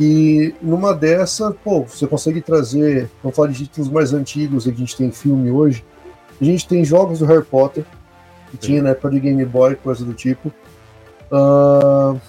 E 0.00 0.54
numa 0.62 0.94
dessa, 0.94 1.52
pô, 1.52 1.82
você 1.82 2.06
consegue 2.06 2.40
trazer, 2.40 3.10
vamos 3.22 3.36
falar 3.36 3.48
de 3.48 3.58
títulos 3.58 3.90
mais 3.90 4.12
antigos, 4.12 4.66
a 4.66 4.72
gente 4.72 4.96
tem 4.96 5.12
filme 5.12 5.50
hoje. 5.50 5.84
A 6.40 6.44
gente 6.44 6.66
tem 6.66 6.84
jogos 6.84 7.18
do 7.18 7.26
Harry 7.26 7.44
Potter, 7.44 7.84
que 8.50 8.52
Sim. 8.52 8.58
tinha 8.58 8.82
na 8.82 8.90
época 8.90 9.10
de 9.10 9.20
Game 9.20 9.44
Boy, 9.44 9.76
coisa 9.76 10.04
do 10.04 10.14
tipo. 10.14 10.52
Uh, 11.32 12.20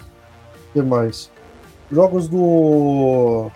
que 0.72 0.82
mais? 0.82 1.30
Jogos 1.92 2.28
do 2.28 3.52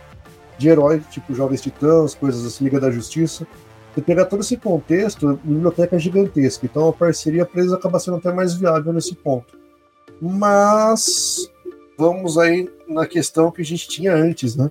de 0.57 0.69
herói, 0.69 1.01
tipo 1.11 1.33
Jovens 1.33 1.61
Titãs, 1.61 2.13
coisas 2.13 2.45
assim, 2.45 2.65
Liga 2.65 2.79
da 2.79 2.91
Justiça. 2.91 3.47
Você 3.93 4.01
pegar 4.01 4.25
todo 4.25 4.41
esse 4.41 4.57
contexto, 4.57 5.29
a 5.29 5.33
biblioteca 5.33 5.95
é 5.95 5.99
gigantesca, 5.99 6.65
então 6.65 6.87
a 6.87 6.93
parceria 6.93 7.45
para 7.45 7.61
eles 7.61 7.73
acaba 7.73 7.99
sendo 7.99 8.17
até 8.17 8.31
mais 8.31 8.53
viável 8.53 8.93
nesse 8.93 9.15
ponto. 9.15 9.57
Mas 10.21 11.49
vamos 11.97 12.37
aí 12.37 12.69
na 12.87 13.07
questão 13.07 13.51
que 13.51 13.61
a 13.61 13.65
gente 13.65 13.87
tinha 13.87 14.13
antes, 14.13 14.55
né? 14.55 14.69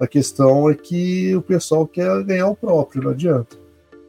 A 0.00 0.06
questão 0.06 0.68
é 0.70 0.74
que 0.74 1.34
o 1.34 1.42
pessoal 1.42 1.86
quer 1.86 2.22
ganhar 2.24 2.48
o 2.48 2.56
próprio, 2.56 3.02
não 3.02 3.10
adianta. 3.10 3.56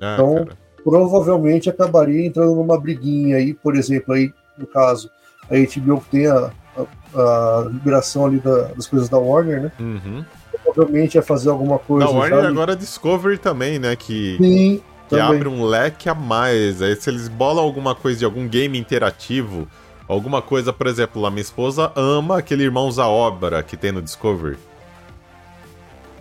Ah, 0.01 0.13
então, 0.13 0.45
cara. 0.45 0.57
provavelmente 0.83 1.69
acabaria 1.69 2.25
entrando 2.25 2.55
numa 2.55 2.79
briguinha 2.79 3.37
aí, 3.37 3.53
por 3.53 3.75
exemplo, 3.75 4.13
aí, 4.13 4.31
no 4.57 4.67
caso, 4.67 5.09
a 5.49 5.55
HBO 5.55 6.03
tem 6.11 6.27
a, 6.27 6.51
a, 6.77 6.81
a 7.15 7.69
liberação 7.71 8.25
ali 8.25 8.39
da, 8.39 8.63
das 8.67 8.87
coisas 8.87 9.09
da 9.09 9.17
Warner, 9.17 9.63
né? 9.63 9.71
Uhum. 9.79 10.23
Provavelmente 10.63 11.15
ia 11.15 11.21
fazer 11.21 11.49
alguma 11.49 11.79
coisa. 11.79 12.05
Da 12.05 12.11
Warner 12.11 12.45
agora 12.45 12.75
Discovery 12.75 13.37
também, 13.37 13.79
né? 13.79 13.95
Que, 13.95 14.37
Sim, 14.37 14.81
que 15.07 15.15
também. 15.15 15.25
abre 15.25 15.47
um 15.47 15.63
leque 15.63 16.07
a 16.09 16.15
mais. 16.15 16.81
Aí 16.81 16.95
se 16.95 17.09
eles 17.09 17.27
bolam 17.27 17.63
alguma 17.63 17.95
coisa 17.95 18.19
de 18.19 18.25
algum 18.25 18.47
game 18.47 18.77
interativo, 18.77 19.67
alguma 20.07 20.41
coisa, 20.41 20.71
por 20.71 20.87
exemplo, 20.87 21.25
a 21.25 21.31
minha 21.31 21.41
esposa 21.41 21.91
ama 21.95 22.37
aquele 22.37 22.63
Irmãos 22.63 22.99
à 22.99 23.07
Obra 23.07 23.63
que 23.63 23.75
tem 23.75 23.91
no 23.91 24.01
Discovery. 24.01 24.57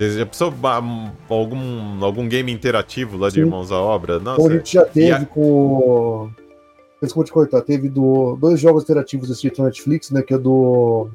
Já 0.01 0.25
pensou 0.25 0.55
algum, 1.29 2.05
algum 2.05 2.29
game 2.29 2.53
interativo 2.53 3.19
lá 3.19 3.29
de 3.29 3.35
Sim. 3.35 3.41
Irmãos 3.41 3.73
à 3.73 3.81
Obra? 3.81 4.21
Nossa, 4.21 4.37
Como 4.37 4.49
a 4.49 4.57
gente 4.57 4.73
já 4.75 4.85
teve 4.85 5.11
a... 5.11 5.25
com 5.27 6.31
Desculpa 7.01 7.27
te 7.27 7.33
cortar, 7.33 7.63
teve 7.63 7.89
do, 7.89 8.37
dois 8.37 8.59
jogos 8.59 8.83
interativos 8.83 9.29
desse 9.29 9.53
no 9.57 9.65
Netflix, 9.65 10.11
né? 10.11 10.23
Que 10.23 10.35
é 10.35 10.39
do. 10.39 11.09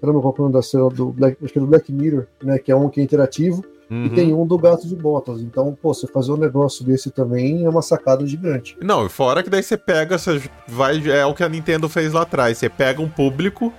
Caramba, 0.00 0.20
qual 0.20 0.34
é 0.36 0.40
o 0.40 0.42
nome 0.42 0.54
da 0.54 0.62
cena 0.62 0.88
do 0.90 1.06
Black, 1.12 1.42
acho 1.42 1.52
que 1.52 1.58
é 1.58 1.62
do 1.62 1.66
Black 1.66 1.92
Mirror, 1.92 2.26
né? 2.42 2.58
Que 2.58 2.70
é 2.70 2.76
um 2.76 2.88
que 2.88 3.00
é 3.00 3.04
interativo. 3.04 3.64
Uhum. 3.90 4.04
E 4.04 4.10
tem 4.10 4.34
um 4.34 4.46
do 4.46 4.58
Gato 4.58 4.86
de 4.86 4.94
Botas. 4.94 5.40
Então, 5.40 5.76
pô, 5.80 5.94
você 5.94 6.06
fazer 6.06 6.30
um 6.32 6.36
negócio 6.36 6.84
desse 6.84 7.10
também 7.10 7.64
é 7.64 7.68
uma 7.68 7.80
sacada 7.80 8.26
gigante. 8.26 8.76
Não, 8.82 9.08
fora 9.08 9.42
que 9.42 9.48
daí 9.48 9.62
você 9.62 9.78
pega, 9.78 10.18
você 10.18 10.42
vai. 10.68 11.08
É 11.08 11.24
o 11.24 11.34
que 11.34 11.42
a 11.42 11.48
Nintendo 11.48 11.88
fez 11.88 12.12
lá 12.12 12.22
atrás. 12.22 12.58
Você 12.58 12.68
pega 12.68 13.00
um 13.00 13.08
público 13.08 13.72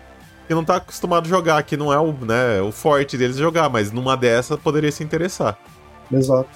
que 0.47 0.55
não 0.55 0.65
tá 0.65 0.77
acostumado 0.77 1.27
a 1.27 1.29
jogar, 1.29 1.61
que 1.61 1.77
não 1.77 1.93
é 1.93 1.99
o, 1.99 2.11
né, 2.11 2.59
o 2.59 2.71
forte 2.71 3.15
deles 3.15 3.37
jogar, 3.37 3.69
mas 3.69 3.91
numa 3.91 4.17
dessa 4.17 4.57
poderia 4.57 4.91
se 4.91 5.03
interessar. 5.03 5.59
Exato. 6.11 6.49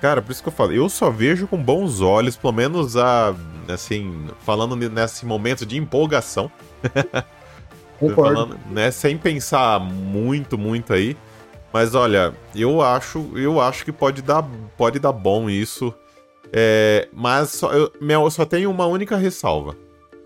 Cara, 0.00 0.22
por 0.22 0.32
isso 0.32 0.42
que 0.42 0.48
eu 0.48 0.52
falo, 0.52 0.72
eu 0.72 0.88
só 0.88 1.10
vejo 1.10 1.46
com 1.46 1.62
bons 1.62 2.00
olhos, 2.00 2.36
pelo 2.36 2.52
menos 2.52 2.96
a. 2.96 3.34
Assim, 3.68 4.26
falando 4.40 4.74
nesse 4.74 5.24
momento 5.24 5.64
de 5.64 5.76
empolgação. 5.76 6.50
falando, 8.14 8.58
né, 8.70 8.90
sem 8.90 9.16
pensar 9.16 9.78
muito, 9.78 10.56
muito 10.56 10.92
aí. 10.92 11.16
Mas 11.72 11.94
olha, 11.94 12.34
eu 12.54 12.82
acho, 12.82 13.30
eu 13.36 13.60
acho 13.60 13.84
que 13.84 13.92
pode 13.92 14.22
dar, 14.22 14.42
pode 14.76 14.98
dar 14.98 15.12
bom 15.12 15.48
isso. 15.48 15.94
É, 16.52 17.08
mas 17.12 17.50
só, 17.50 17.72
eu, 17.72 17.92
meu, 18.00 18.24
eu 18.24 18.30
só 18.30 18.44
tenho 18.44 18.70
uma 18.70 18.86
única 18.86 19.16
ressalva. 19.16 19.76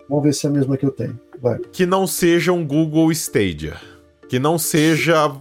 Vamos 0.08 0.24
ver 0.24 0.32
se 0.32 0.46
é 0.46 0.50
a 0.50 0.52
mesma 0.52 0.76
que 0.76 0.86
eu 0.86 0.90
tenho. 0.90 1.18
Vai. 1.40 1.58
Que 1.72 1.84
não 1.84 2.06
seja 2.06 2.52
um 2.52 2.66
Google 2.66 3.10
Stadia. 3.12 3.76
Que 4.28 4.38
não 4.38 4.56
seja. 4.56 5.34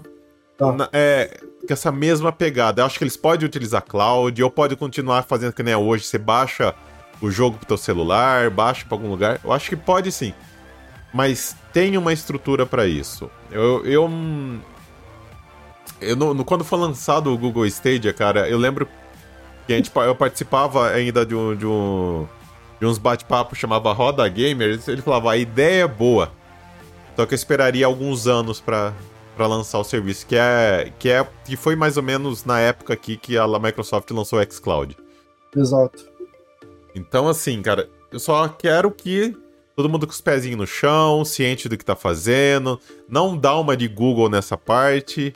Tá. 0.57 0.89
É, 0.91 1.39
com 1.65 1.73
essa 1.73 1.91
mesma 1.91 2.31
pegada. 2.31 2.81
Eu 2.81 2.85
acho 2.85 2.97
que 2.97 3.03
eles 3.03 3.17
podem 3.17 3.45
utilizar 3.45 3.81
cloud, 3.81 4.41
ou 4.43 4.51
pode 4.51 4.75
continuar 4.75 5.23
fazendo 5.23 5.53
que 5.53 5.63
nem 5.63 5.73
é 5.73 5.77
hoje, 5.77 6.03
você 6.03 6.17
baixa 6.17 6.75
o 7.21 7.31
jogo 7.31 7.57
pro 7.57 7.67
teu 7.67 7.77
celular, 7.77 8.49
baixa 8.49 8.85
para 8.85 8.95
algum 8.95 9.09
lugar. 9.09 9.39
Eu 9.43 9.51
acho 9.51 9.69
que 9.69 9.75
pode 9.75 10.11
sim. 10.11 10.33
Mas 11.13 11.55
tem 11.71 11.97
uma 11.97 12.11
estrutura 12.11 12.65
para 12.65 12.85
isso. 12.85 13.29
Eu, 13.51 13.85
eu, 13.85 14.09
eu 16.01 16.15
no, 16.15 16.33
no, 16.33 16.43
quando 16.43 16.63
foi 16.63 16.79
lançado 16.79 17.31
o 17.33 17.37
Google 17.37 17.65
Stadia, 17.65 18.11
cara, 18.11 18.49
eu 18.49 18.57
lembro 18.57 18.87
que 19.65 19.73
a 19.73 19.77
gente, 19.77 19.91
eu 19.95 20.15
participava 20.15 20.89
ainda 20.89 21.25
de, 21.25 21.35
um, 21.35 21.55
de, 21.55 21.65
um, 21.65 22.27
de 22.79 22.85
uns 22.85 22.97
bate-papos 22.97 23.57
chamava 23.57 23.93
Roda 23.93 24.27
Gamer. 24.27 24.79
Ele 24.87 25.01
falava: 25.01 25.31
a 25.31 25.37
ideia 25.37 25.83
é 25.83 25.87
boa, 25.87 26.31
só 27.15 27.25
que 27.25 27.33
eu 27.33 27.35
esperaria 27.35 27.85
alguns 27.85 28.27
anos 28.27 28.59
para 28.59 28.91
para 29.35 29.47
lançar 29.47 29.79
o 29.79 29.83
serviço, 29.83 30.25
que 30.27 30.35
é 30.35 30.91
que 30.99 31.09
é 31.09 31.27
que 31.45 31.55
foi 31.55 31.75
mais 31.75 31.97
ou 31.97 32.03
menos 32.03 32.45
na 32.45 32.59
época 32.59 32.93
aqui 32.93 33.17
que 33.17 33.37
a 33.37 33.47
Microsoft 33.47 34.09
lançou 34.11 34.39
o 34.39 34.51
xCloud. 34.51 34.95
Exato. 35.55 36.05
Então 36.95 37.27
assim, 37.27 37.61
cara, 37.61 37.89
eu 38.11 38.19
só 38.19 38.47
quero 38.47 38.91
que 38.91 39.35
todo 39.75 39.89
mundo 39.89 40.05
com 40.05 40.13
os 40.13 40.21
pezinhos 40.21 40.57
no 40.57 40.67
chão, 40.67 41.25
ciente 41.25 41.67
do 41.67 41.77
que 41.77 41.85
tá 41.85 41.95
fazendo, 41.95 42.79
não 43.09 43.37
dá 43.37 43.57
uma 43.57 43.75
de 43.75 43.87
Google 43.87 44.29
nessa 44.29 44.57
parte, 44.57 45.33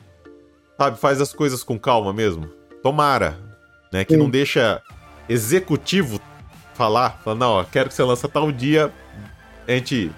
sabe, 0.77 0.99
faz 0.99 1.19
as 1.19 1.33
coisas 1.33 1.63
com 1.63 1.79
calma 1.79 2.13
mesmo. 2.13 2.49
Tomara, 2.83 3.39
né, 3.91 4.05
que 4.05 4.13
Sim. 4.13 4.19
não 4.19 4.29
deixa 4.29 4.81
executivo 5.27 6.21
falar, 6.75 7.19
falar, 7.23 7.35
não, 7.35 7.51
ó, 7.53 7.63
quero 7.63 7.89
que 7.89 7.95
você 7.95 8.03
lance 8.03 8.27
tal 8.27 8.51
dia, 8.51 8.93
a 9.67 9.71
gente 9.71 10.11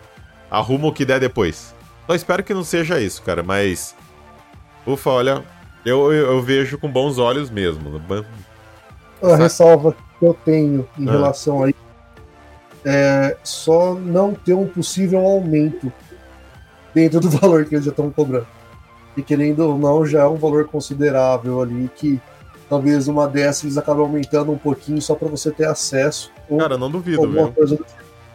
arruma 0.52 0.88
o 0.88 0.94
que 0.94 1.06
der 1.06 1.20
depois. 1.20 1.74
Só 2.10 2.16
espero 2.16 2.44
que 2.44 2.56
não 2.56 2.64
seja 2.64 3.00
isso, 3.00 3.22
cara, 3.22 3.44
mas. 3.44 3.96
Ufa, 4.84 5.12
olha, 5.12 5.46
eu, 5.86 6.12
eu, 6.12 6.32
eu 6.32 6.42
vejo 6.42 6.76
com 6.80 6.92
bons 6.92 7.20
olhos 7.20 7.52
mesmo. 7.52 8.02
A 9.22 9.36
ressalva 9.36 9.96
que 10.18 10.26
eu 10.26 10.34
tenho 10.44 10.90
em 10.98 11.08
ah. 11.08 11.12
relação 11.12 11.64
a 11.64 11.70
isso 11.70 11.78
é 12.84 13.38
só 13.44 13.94
não 13.94 14.34
ter 14.34 14.56
um 14.56 14.66
possível 14.66 15.20
aumento 15.20 15.94
dentro 16.96 17.20
do 17.20 17.30
valor 17.38 17.66
que 17.66 17.76
eles 17.76 17.86
já 17.86 17.92
estão 17.92 18.10
cobrando. 18.10 18.48
E 19.16 19.22
querendo 19.22 19.60
ou 19.60 19.78
não, 19.78 20.04
já 20.04 20.22
é 20.22 20.28
um 20.28 20.38
valor 20.38 20.68
considerável 20.68 21.62
ali 21.62 21.92
que 21.96 22.20
talvez 22.68 23.08
uma 23.08 23.28
dessas 23.28 23.66
eles 23.66 23.78
acabem 23.78 24.02
aumentando 24.02 24.52
um 24.52 24.58
pouquinho 24.58 25.00
só 25.00 25.14
para 25.14 25.28
você 25.28 25.52
ter 25.52 25.66
acesso. 25.66 26.32
Cara, 26.58 26.76
não 26.76 26.90
duvido, 26.90 27.30
viu? 27.30 27.52
Tipo. 27.68 27.86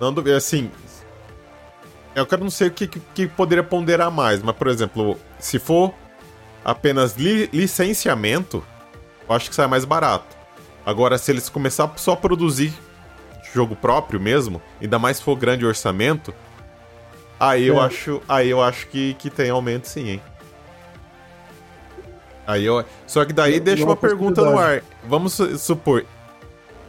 Não 0.01 0.13
duvido. 0.13 0.37
Assim, 0.37 0.71
eu 2.15 2.27
quero 2.27 2.43
não 2.43 2.51
sei 2.51 2.69
o 2.69 2.71
que, 2.71 2.87
que, 2.87 3.01
que, 3.15 3.27
poderia 3.27 3.63
ponderar 3.65 4.11
mais, 4.11 4.43
mas, 4.43 4.55
por 4.57 4.69
exemplo, 4.69 5.19
se 5.39 5.59
for 5.59 5.93
apenas 6.65 7.15
li, 7.17 7.49
licenciamento, 7.53 8.65
eu 9.29 9.35
acho 9.35 9.49
que 9.51 9.55
sai 9.55 9.67
mais 9.67 9.85
barato. 9.85 10.37
Agora, 10.87 11.17
se 11.19 11.31
eles 11.33 11.49
começar 11.49 11.91
só 11.97 12.13
a 12.13 12.17
produzir 12.17 12.73
jogo 13.55 13.75
próprio 13.77 14.21
mesmo, 14.21 14.61
ainda 14.81 14.99
mais 14.99 15.17
se 15.19 15.23
for 15.23 15.37
grande 15.37 15.65
orçamento, 15.65 16.35
aí 17.39 17.67
eu 17.67 17.81
É. 17.81 17.87
acho, 17.87 18.21
aí 18.29 18.51
eu 18.51 18.63
acho 18.63 18.87
que, 18.89 19.15
que 19.15 19.31
tem 19.31 19.51
aumento 19.51 19.87
sim, 19.87 20.09
hein. 20.09 20.23
Aí 22.47 22.65
eu, 22.65 22.85
só 23.07 23.25
que 23.25 23.33
daí 23.33 23.57
É 23.57 23.61
deixa 23.61 23.85
uma 23.85 23.97
pergunta 23.97 24.43
no 24.43 24.59
ar. 24.59 24.83
Vamos 25.05 25.33
su- 25.33 25.57
supor, 25.59 26.05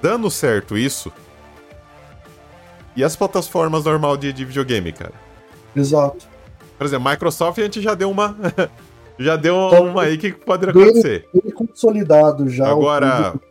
dando 0.02 0.30
certo 0.30 0.78
isso, 0.78 1.12
e 2.96 3.04
as 3.04 3.16
plataformas 3.16 3.84
normal 3.86 4.16
de, 4.18 4.32
de 4.34 4.46
videogame, 4.46 4.92
cara? 4.92 5.14
Exato. 5.76 6.26
Por 6.78 6.86
exemplo, 6.86 7.10
Microsoft 7.10 7.58
a 7.60 7.64
gente 7.64 7.82
já 7.82 7.94
deu 7.94 8.10
uma. 8.10 8.36
já 9.20 9.36
deu 9.36 9.56
Então, 9.68 9.88
uma 9.88 10.04
aí 10.04 10.18
que 10.18 10.32
pode 10.32 10.66
dele- 10.66 10.80
acontecer. 10.90 11.28
Ele 11.34 11.52
consolidado 11.52 12.48
já. 12.50 12.66
o 12.66 12.72
Agora, 12.80 13.32
público, 13.32 13.46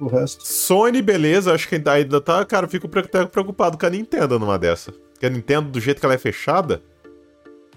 o 0.00 0.06
resto. 0.08 0.46
Sony, 0.46 1.00
beleza, 1.02 1.52
acho 1.54 1.68
que 1.68 1.76
ainda 1.76 2.20
tá. 2.20 2.44
Cara, 2.44 2.66
eu 2.66 2.70
fico 2.70 2.88
até 2.98 3.24
preocupado 3.26 3.76
com 3.78 3.86
a 3.86 3.90
Nintendo 3.90 4.38
numa 4.38 4.58
dessa. 4.58 4.92
Porque 5.12 5.26
a 5.26 5.30
Nintendo, 5.30 5.68
do 5.70 5.80
jeito 5.80 6.00
que 6.00 6.06
ela 6.06 6.14
é 6.14 6.18
fechada, 6.18 6.80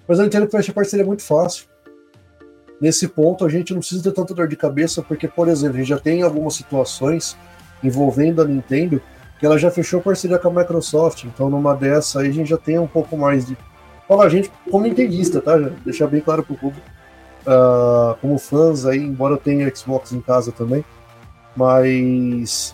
Mas 0.07 0.19
eu 0.19 0.25
entendo 0.25 0.45
que 0.47 0.51
fecha 0.51 0.71
parceria 0.73 1.05
muito 1.05 1.23
fácil. 1.23 1.65
Nesse 2.81 3.07
ponto, 3.07 3.45
a 3.45 3.49
gente 3.49 3.71
não 3.71 3.79
precisa 3.79 4.03
ter 4.03 4.11
tanta 4.11 4.33
dor 4.33 4.47
de 4.47 4.55
cabeça, 4.57 5.01
porque, 5.01 5.27
por 5.27 5.47
exemplo, 5.47 5.75
a 5.75 5.79
gente 5.79 5.87
já 5.89 5.99
tem 5.99 6.21
algumas 6.21 6.53
situações 6.55 7.37
envolvendo 7.81 8.41
a 8.41 8.45
Nintendo 8.45 9.01
que 9.43 9.47
ela 9.47 9.57
já 9.57 9.69
fechou 9.69 9.99
parceria 9.99 10.39
com 10.39 10.47
a 10.47 10.61
Microsoft. 10.61 11.25
Então, 11.25 11.49
numa 11.49 11.75
dessa 11.75 12.21
aí, 12.21 12.29
a 12.29 12.31
gente 12.31 12.49
já 12.49 12.57
tem 12.57 12.79
um 12.79 12.87
pouco 12.87 13.17
mais 13.17 13.45
de. 13.45 13.57
Fala 14.07 14.23
a 14.23 14.29
gente 14.29 14.49
como 14.71 14.85
nintendista, 14.85 15.41
tá? 15.41 15.57
Deixar 15.83 16.07
bem 16.07 16.21
claro 16.21 16.43
pro 16.43 16.55
público. 16.55 16.87
Ah, 17.45 18.15
como 18.21 18.37
fãs 18.39 18.85
aí, 18.85 18.99
embora 18.99 19.33
eu 19.33 19.37
tenha 19.37 19.69
Xbox 19.75 20.13
em 20.13 20.21
casa 20.21 20.53
também. 20.53 20.85
Mas. 21.57 22.73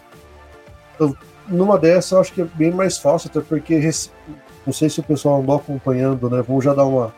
eu- 0.99 1.17
numa 1.47 1.75
dessa, 1.75 2.13
eu 2.13 2.19
acho 2.19 2.31
que 2.33 2.43
é 2.43 2.45
bem 2.45 2.69
mais 2.69 2.99
fácil, 2.99 3.31
até 3.31 3.41
porque. 3.41 3.89
Não 4.63 4.71
sei 4.71 4.91
se 4.91 4.99
o 4.99 5.03
pessoal 5.03 5.41
andou 5.41 5.55
acompanhando, 5.55 6.29
né? 6.29 6.43
Vou 6.43 6.61
já 6.61 6.75
dar 6.75 6.85
uma, 6.85 7.11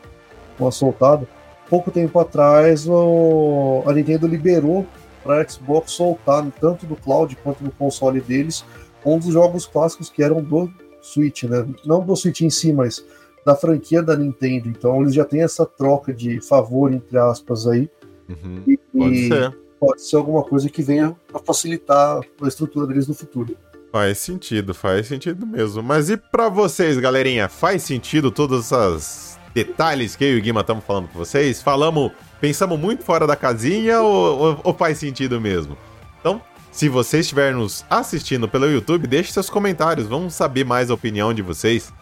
uma 0.58 0.72
soltada. 0.72 1.28
Pouco 1.70 1.92
tempo 1.92 2.18
atrás, 2.22 2.88
o, 2.88 3.84
a 3.86 3.92
Nintendo 3.92 4.28
liberou 4.28 4.88
para 5.22 5.46
Xbox 5.46 5.92
soltar, 5.92 6.42
tanto 6.62 6.88
no 6.88 6.96
cloud 6.96 7.36
quanto 7.44 7.62
no 7.66 7.72
console 7.72 8.22
deles, 8.22 8.64
um 9.06 9.18
dos 9.20 9.34
jogos 9.34 9.66
clássicos 9.66 10.10
que 10.10 10.22
eram 10.24 10.42
do 10.42 10.70
Switch, 11.02 11.44
né? 11.44 11.66
Não 11.86 12.02
do 12.04 12.16
Switch 12.16 12.42
em 12.42 12.50
si, 12.50 12.72
mas 12.74 13.04
da 13.46 13.56
franquia 13.56 14.02
da 14.04 14.16
Nintendo. 14.16 14.70
Então 14.70 15.02
eles 15.02 15.14
já 15.14 15.26
têm 15.26 15.42
essa 15.42 15.66
troca 15.66 16.14
de 16.14 16.40
favor, 16.42 16.94
entre 16.94 17.18
aspas, 17.18 17.66
aí. 17.68 17.90
uhum, 18.30 18.64
E, 18.68 18.78
pode 18.78 19.16
e 19.16 19.28
ser. 19.28 19.58
pode 19.80 20.02
ser 20.02 20.16
alguma 20.18 20.44
coisa 20.44 20.70
que 20.70 20.82
venha 20.84 21.16
a 21.34 21.40
facilitar 21.40 22.20
a 22.42 22.48
estrutura 22.48 22.86
deles 22.86 23.08
no 23.08 23.14
futuro. 23.14 23.56
Faz 23.92 24.20
sentido, 24.20 24.74
faz 24.74 25.08
sentido 25.08 25.46
mesmo. 25.46 25.82
Mas 25.84 26.10
e 26.10 26.16
pra 26.16 26.48
vocês, 26.48 26.98
galerinha? 26.98 27.50
Faz 27.50 27.84
sentido 27.84 28.32
todos 28.32 28.72
esses 28.72 29.38
detalhes 29.54 30.16
que 30.16 30.24
eu 30.24 30.38
e 30.38 30.40
o 30.40 30.42
Guima 30.42 30.62
estamos 30.62 30.86
falando 30.86 31.10
com 31.10 31.20
vocês? 31.20 31.62
Falamos, 31.62 32.12
pensamos 32.40 32.80
muito 32.80 33.04
fora 33.04 33.28
da 33.28 33.36
casinha 33.36 34.00
ou, 34.02 34.40
ou- 34.40 34.62
ou 34.64 34.74
faz 34.74 34.98
sentido 34.98 35.42
mesmo? 35.42 35.76
Então, 36.22 36.42
se 36.72 36.88
você 36.88 37.20
estiver 37.20 37.54
nos 37.54 37.86
assistindo 37.90 38.48
pelo 38.48 38.66
YouTube, 38.66 39.06
deixe 39.06 39.32
seus 39.32 39.50
comentários, 39.50 40.08
vamos 40.08 40.34
saber 40.34 40.64
mais 40.66 40.90
a 40.90 40.94
opinião 40.94 41.34
de 41.34 41.42
vocês. 41.42 41.94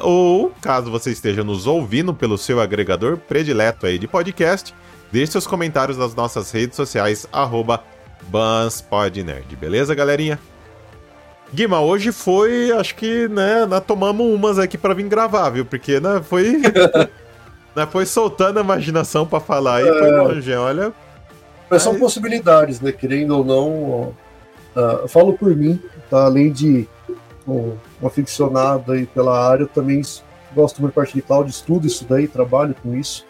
Ou, 0.00 0.52
caso 0.60 0.90
você 0.90 1.10
esteja 1.10 1.44
nos 1.44 1.66
ouvindo 1.66 2.14
pelo 2.14 2.38
seu 2.38 2.60
agregador 2.60 3.18
predileto 3.18 3.86
aí 3.86 3.98
de 3.98 4.08
podcast, 4.08 4.74
deixe 5.12 5.32
seus 5.32 5.46
comentários 5.46 5.98
nas 5.98 6.14
nossas 6.14 6.50
redes 6.50 6.76
sociais, 6.76 7.26
arroba 7.30 7.84
BansPodNerd, 8.28 9.54
beleza, 9.54 9.94
galerinha? 9.94 10.40
Guima, 11.52 11.80
hoje 11.80 12.10
foi, 12.10 12.72
acho 12.72 12.96
que, 12.96 13.28
né, 13.28 13.66
nós 13.66 13.84
tomamos 13.84 14.26
umas 14.26 14.58
aqui 14.58 14.76
pra 14.76 14.94
vir 14.94 15.06
gravar, 15.06 15.50
viu? 15.50 15.64
Porque, 15.64 16.00
né, 16.00 16.20
foi... 16.24 16.60
né, 17.76 17.86
foi 17.88 18.06
soltando 18.06 18.58
a 18.58 18.62
imaginação 18.62 19.26
pra 19.26 19.40
falar 19.40 19.76
aí, 19.76 19.86
foi 19.86 20.10
longe, 20.10 20.52
olha... 20.54 20.92
Mas 21.70 21.82
são 21.82 21.98
possibilidades, 21.98 22.80
né? 22.80 22.92
Querendo 22.92 23.36
ou 23.36 23.44
não, 23.44 24.14
ó, 24.76 24.92
eu 25.02 25.08
falo 25.08 25.32
por 25.32 25.54
mim, 25.54 25.80
tá? 26.08 26.24
Além 26.24 26.52
de 26.52 26.88
um, 27.46 27.76
um 28.00 28.06
aficionado 28.06 28.92
aí 28.92 29.06
pela 29.06 29.38
área, 29.50 29.64
eu 29.64 29.68
também 29.68 30.00
gosto 30.54 30.80
muito 30.80 30.92
de 30.92 30.96
parte 30.96 31.14
de 31.14 31.22
cloud, 31.22 31.50
estudo 31.50 31.86
isso 31.86 32.04
daí, 32.08 32.28
trabalho 32.28 32.74
com 32.82 32.94
isso. 32.94 33.24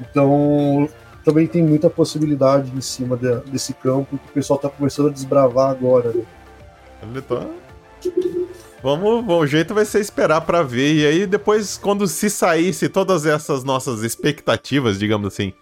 Então, 0.00 0.88
também 1.24 1.46
tem 1.46 1.62
muita 1.62 1.88
possibilidade 1.88 2.72
em 2.76 2.80
cima 2.80 3.16
de- 3.16 3.40
desse 3.50 3.72
campo 3.74 4.18
que 4.18 4.30
o 4.30 4.32
pessoal 4.32 4.58
tá 4.58 4.68
começando 4.68 5.08
a 5.08 5.12
desbravar 5.12 5.70
agora, 5.70 6.10
né? 6.12 6.22
Ele 7.02 7.20
tá... 7.22 7.46
Vamos, 8.82 9.24
bom, 9.24 9.38
o 9.40 9.46
jeito 9.46 9.72
vai 9.72 9.86
ser 9.86 10.00
esperar 10.00 10.42
pra 10.42 10.62
ver. 10.62 10.94
E 10.94 11.06
aí, 11.06 11.26
depois, 11.26 11.78
quando 11.78 12.06
se 12.06 12.28
saísse 12.28 12.86
todas 12.88 13.24
essas 13.24 13.64
nossas 13.64 14.02
expectativas, 14.02 14.98
digamos 14.98 15.28
assim, 15.32 15.54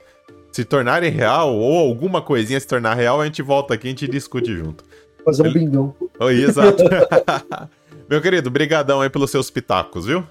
se 0.53 0.65
tornarem 0.65 1.11
real, 1.11 1.55
ou 1.55 1.79
alguma 1.79 2.21
coisinha 2.21 2.61
se 2.61 2.67
tornar 2.67 2.95
real, 2.95 3.21
a 3.21 3.25
gente 3.25 3.41
volta 3.41 3.75
aqui 3.75 3.87
e 3.87 3.88
a 3.88 3.91
gente 3.91 4.07
discute 4.07 4.55
junto. 4.55 4.85
Fazer 5.25 5.49
um 5.49 5.53
bingão. 5.53 5.95
Oi, 6.21 6.45
exato. 6.45 6.83
Meu 8.09 8.21
querido, 8.21 8.51
brigadão 8.51 9.01
aí 9.01 9.09
pelos 9.09 9.31
seus 9.31 9.51
pitacos, 9.51 10.05
viu? 10.05 10.23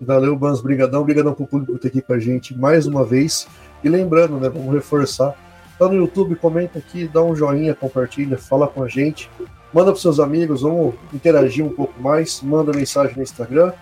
Valeu, 0.00 0.34
Bans, 0.34 0.62
brigadão, 0.62 1.04
brigadão 1.04 1.34
pro 1.34 1.46
público 1.46 1.78
ter 1.78 1.88
aqui 1.88 2.00
com 2.00 2.14
a 2.14 2.18
gente 2.18 2.56
mais 2.56 2.86
uma 2.86 3.04
vez. 3.04 3.46
E 3.84 3.88
lembrando, 3.88 4.38
né, 4.40 4.48
vamos 4.48 4.72
reforçar. 4.72 5.34
Tá 5.78 5.86
no 5.86 5.94
YouTube, 5.94 6.34
comenta 6.36 6.78
aqui, 6.78 7.06
dá 7.06 7.22
um 7.22 7.36
joinha, 7.36 7.74
compartilha, 7.74 8.38
fala 8.38 8.66
com 8.66 8.82
a 8.82 8.88
gente. 8.88 9.28
Manda 9.72 9.90
pros 9.90 10.02
seus 10.02 10.18
amigos, 10.18 10.62
vamos 10.62 10.94
interagir 11.12 11.64
um 11.64 11.70
pouco 11.70 12.00
mais. 12.00 12.40
Manda 12.40 12.72
mensagem 12.72 13.16
no 13.16 13.22
Instagram. 13.22 13.72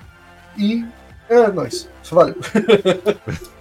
E 0.59 0.85
é 1.29 1.49
nóis. 1.49 1.89
Valeu. 2.11 2.37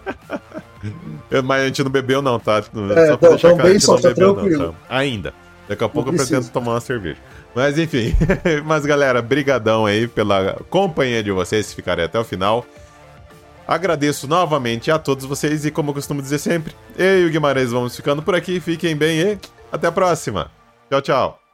Eu- 1.30 1.42
Mas 1.44 1.63
a 1.63 1.65
gente 1.68 1.84
não 1.84 1.92
bebeu, 1.92 2.22
não, 2.22 2.39
tá? 2.39 2.58
É, 2.58 2.62
pra 2.62 2.72
não, 2.82 2.88
deixar 3.30 3.54
claro, 3.54 3.68
a 3.68 3.72
gente 3.72 3.86
só 3.86 3.94
não 3.94 4.02
tá 4.02 4.10
bebeu, 4.10 4.34
tranquilo. 4.36 4.76
tá? 4.88 4.96
Ainda. 4.98 5.34
Daqui 5.68 5.84
a 5.84 5.89
pouco 5.89 6.10
eu 6.10 6.15
pretendo 6.15 6.48
tomar 6.50 6.74
uma 6.74 6.82
cerveja. 6.82 7.18
Mas 7.56 7.78
enfim. 7.78 8.15
Mas 8.65 8.86
galera, 8.86 9.22
brigadão 9.22 9.86
aí 9.86 10.08
pela 10.08 10.58
companhia 10.70 11.22
de 11.24 11.32
vocês, 11.32 11.65
se 11.68 11.76
ficarem 11.76 12.06
até 12.06 12.18
o 12.20 12.24
final. 12.24 12.65
Agradeço 13.68 14.28
novamente 14.28 14.89
a 14.89 14.98
todos 14.98 15.26
vocês 15.26 15.63
e 15.65 15.70
como 15.70 15.92
eu 15.92 15.94
costumo 15.94 16.22
dizer 16.24 16.39
sempre, 16.39 16.74
eu 16.98 17.22
e 17.22 17.26
o 17.28 17.30
Guimarães 17.30 17.70
vamos 17.72 17.96
ficando 17.96 18.22
por 18.24 18.34
aqui. 18.34 18.60
Fiquem 18.60 18.96
bem 18.96 19.20
e 19.22 19.38
até 19.72 19.88
a 19.88 19.92
próxima. 19.92 20.50
Tchau, 20.89 21.02
tchau. 21.02 21.48